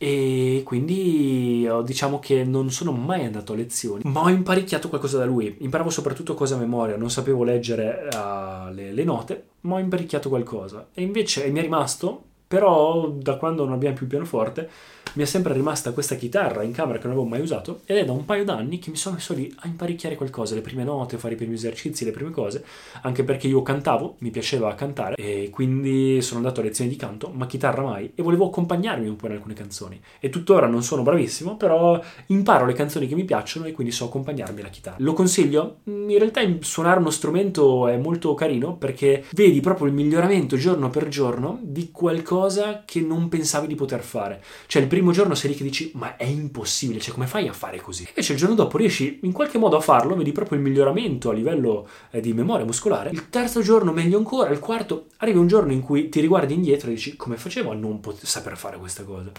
e 0.00 0.62
quindi 0.64 1.66
oh, 1.68 1.82
diciamo 1.82 2.20
che 2.20 2.44
non 2.44 2.70
sono 2.70 2.92
mai 2.92 3.24
andato 3.24 3.52
a 3.52 3.56
lezioni, 3.56 4.02
ma 4.04 4.22
ho 4.22 4.28
imparecchiato 4.28 4.88
qualcosa 4.88 5.18
da 5.18 5.24
lui. 5.24 5.56
Imparavo 5.58 5.90
soprattutto 5.90 6.34
cose 6.34 6.54
a 6.54 6.56
memoria, 6.56 6.96
non 6.96 7.10
sapevo 7.10 7.42
leggere 7.42 8.08
uh, 8.12 8.72
le, 8.72 8.92
le, 8.92 9.04
note, 9.04 9.46
ma 9.62 9.76
ho 9.76 9.78
imparecchiato 9.78 10.28
qualcosa. 10.28 10.88
E 10.94 11.02
invece 11.02 11.48
mi 11.50 11.58
è 11.58 11.62
rimasto, 11.62 12.22
però 12.46 13.08
da 13.08 13.36
quando 13.36 13.64
non 13.64 13.74
abbiamo 13.74 13.94
più 13.94 14.04
il 14.04 14.10
pianoforte, 14.10 14.70
mi 15.18 15.24
è 15.24 15.26
sempre 15.26 15.52
rimasta 15.52 15.90
questa 15.90 16.14
chitarra 16.14 16.62
in 16.62 16.70
camera 16.70 16.98
che 16.98 17.08
non 17.08 17.16
avevo 17.16 17.28
mai 17.28 17.40
usato 17.40 17.80
ed 17.86 17.96
è 17.96 18.04
da 18.04 18.12
un 18.12 18.24
paio 18.24 18.44
d'anni 18.44 18.78
che 18.78 18.90
mi 18.90 18.96
sono 18.96 19.16
messo 19.16 19.34
lì 19.34 19.52
a 19.62 19.66
imparecchiare 19.66 20.14
qualcosa, 20.14 20.54
le 20.54 20.60
prime 20.60 20.84
note, 20.84 21.18
fare 21.18 21.34
i 21.34 21.36
primi 21.36 21.54
esercizi, 21.54 22.04
le 22.04 22.12
prime 22.12 22.30
cose, 22.30 22.64
anche 23.02 23.24
perché 23.24 23.48
io 23.48 23.60
cantavo, 23.62 24.14
mi 24.18 24.30
piaceva 24.30 24.72
cantare 24.76 25.16
e 25.16 25.50
quindi 25.50 26.22
sono 26.22 26.38
andato 26.38 26.60
a 26.60 26.62
lezioni 26.62 26.88
di 26.88 26.94
canto, 26.94 27.32
ma 27.34 27.48
chitarra 27.48 27.82
mai, 27.82 28.12
e 28.14 28.22
volevo 28.22 28.46
accompagnarmi 28.46 29.08
un 29.08 29.16
po' 29.16 29.26
in 29.26 29.32
alcune 29.32 29.54
canzoni. 29.54 30.00
E 30.20 30.30
tuttora 30.30 30.68
non 30.68 30.84
sono 30.84 31.02
bravissimo, 31.02 31.56
però 31.56 32.00
imparo 32.26 32.64
le 32.64 32.74
canzoni 32.74 33.08
che 33.08 33.16
mi 33.16 33.24
piacciono 33.24 33.66
e 33.66 33.72
quindi 33.72 33.92
so 33.92 34.04
accompagnarmi 34.04 34.60
alla 34.60 34.68
chitarra. 34.68 34.98
Lo 35.00 35.14
consiglio? 35.14 35.78
In 35.86 36.16
realtà 36.16 36.42
suonare 36.60 37.00
uno 37.00 37.10
strumento 37.10 37.88
è 37.88 37.96
molto 37.96 38.34
carino 38.34 38.76
perché 38.76 39.24
vedi 39.32 39.58
proprio 39.58 39.88
il 39.88 39.94
miglioramento 39.94 40.56
giorno 40.56 40.90
per 40.90 41.08
giorno 41.08 41.58
di 41.60 41.90
qualcosa 41.90 42.84
che 42.84 43.00
non 43.00 43.28
pensavi 43.28 43.66
di 43.66 43.74
poter 43.74 44.02
fare. 44.02 44.40
Cioè 44.68 44.80
il 44.80 44.86
primo 44.86 45.06
giorno 45.12 45.34
sei 45.34 45.50
lì 45.50 45.56
che 45.56 45.62
dici 45.62 45.90
ma 45.94 46.16
è 46.16 46.24
impossibile, 46.24 47.00
cioè 47.00 47.14
come 47.14 47.26
fai 47.26 47.48
a 47.48 47.52
fare 47.52 47.80
così? 47.80 48.04
Invece 48.08 48.32
il 48.32 48.38
giorno 48.38 48.54
dopo 48.54 48.76
riesci 48.76 49.20
in 49.22 49.32
qualche 49.32 49.58
modo 49.58 49.76
a 49.76 49.80
farlo, 49.80 50.16
vedi 50.16 50.32
proprio 50.32 50.58
il 50.58 50.64
miglioramento 50.64 51.30
a 51.30 51.32
livello 51.32 51.88
eh, 52.10 52.20
di 52.20 52.32
memoria 52.32 52.64
muscolare. 52.64 53.10
Il 53.10 53.28
terzo 53.28 53.60
giorno 53.60 53.92
meglio 53.92 54.18
ancora, 54.18 54.50
il 54.50 54.58
quarto 54.58 55.06
arrivi 55.18 55.38
un 55.38 55.46
giorno 55.46 55.72
in 55.72 55.80
cui 55.80 56.08
ti 56.08 56.20
riguardi 56.20 56.54
indietro 56.54 56.90
e 56.90 56.94
dici 56.94 57.16
come 57.16 57.36
facevo 57.36 57.70
a 57.70 57.74
non 57.74 58.00
pot- 58.00 58.24
saper 58.24 58.56
fare 58.56 58.78
questa 58.78 59.04
cosa? 59.04 59.30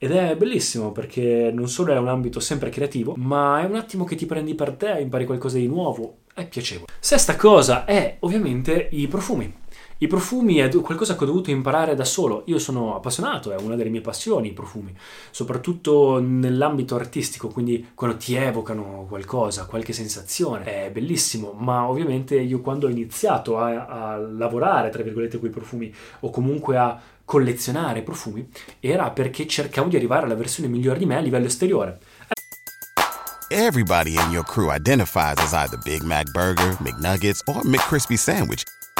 Ed 0.00 0.12
è 0.12 0.36
bellissimo 0.36 0.92
perché 0.92 1.50
non 1.52 1.68
solo 1.68 1.92
è 1.92 1.98
un 1.98 2.06
ambito 2.06 2.38
sempre 2.38 2.70
creativo, 2.70 3.14
ma 3.16 3.60
è 3.60 3.64
un 3.64 3.74
attimo 3.74 4.04
che 4.04 4.14
ti 4.14 4.26
prendi 4.26 4.54
per 4.54 4.72
te, 4.72 4.96
impari 5.00 5.24
qualcosa 5.24 5.58
di 5.58 5.66
nuovo, 5.66 6.18
è 6.32 6.46
piacevole. 6.46 6.86
Sesta 7.00 7.34
cosa 7.34 7.84
è 7.84 8.16
ovviamente 8.20 8.88
i 8.92 9.08
profumi. 9.08 9.57
I 10.00 10.06
profumi 10.06 10.58
è 10.58 10.68
qualcosa 10.80 11.16
che 11.16 11.24
ho 11.24 11.26
dovuto 11.26 11.50
imparare 11.50 11.96
da 11.96 12.04
solo. 12.04 12.44
Io 12.46 12.60
sono 12.60 12.94
appassionato, 12.94 13.50
è 13.50 13.56
una 13.56 13.74
delle 13.74 13.90
mie 13.90 14.00
passioni 14.00 14.48
i 14.48 14.52
profumi, 14.52 14.96
soprattutto 15.32 16.20
nell'ambito 16.20 16.94
artistico, 16.94 17.48
quindi 17.48 17.88
quando 17.94 18.16
ti 18.16 18.36
evocano 18.36 19.06
qualcosa, 19.08 19.66
qualche 19.66 19.92
sensazione, 19.92 20.86
è 20.86 20.90
bellissimo. 20.92 21.50
Ma 21.50 21.88
ovviamente 21.88 22.38
io 22.38 22.60
quando 22.60 22.86
ho 22.86 22.90
iniziato 22.90 23.58
a, 23.58 23.86
a 23.86 24.16
lavorare, 24.16 24.90
tra 24.90 25.02
virgolette, 25.02 25.40
con 25.40 25.48
i 25.48 25.52
profumi 25.52 25.92
o 26.20 26.30
comunque 26.30 26.76
a 26.76 27.00
collezionare 27.24 28.02
profumi, 28.02 28.48
era 28.78 29.10
perché 29.10 29.48
cercavo 29.48 29.88
di 29.88 29.96
arrivare 29.96 30.26
alla 30.26 30.36
versione 30.36 30.68
migliore 30.68 31.00
di 31.00 31.06
me 31.06 31.16
a 31.16 31.20
livello 31.20 31.46
esteriore. 31.46 31.98
Everybody 33.50 34.12
in 34.12 34.30
your 34.30 34.44
crew 34.44 34.70
identifies 34.70 35.38
as 35.38 35.52
either 35.54 35.78
Big 35.82 36.02
Mac 36.02 36.30
Burger, 36.30 36.76
McNuggets 36.80 37.42
or 37.46 37.64
McCrispy 37.64 38.16
Sandwich. 38.16 38.62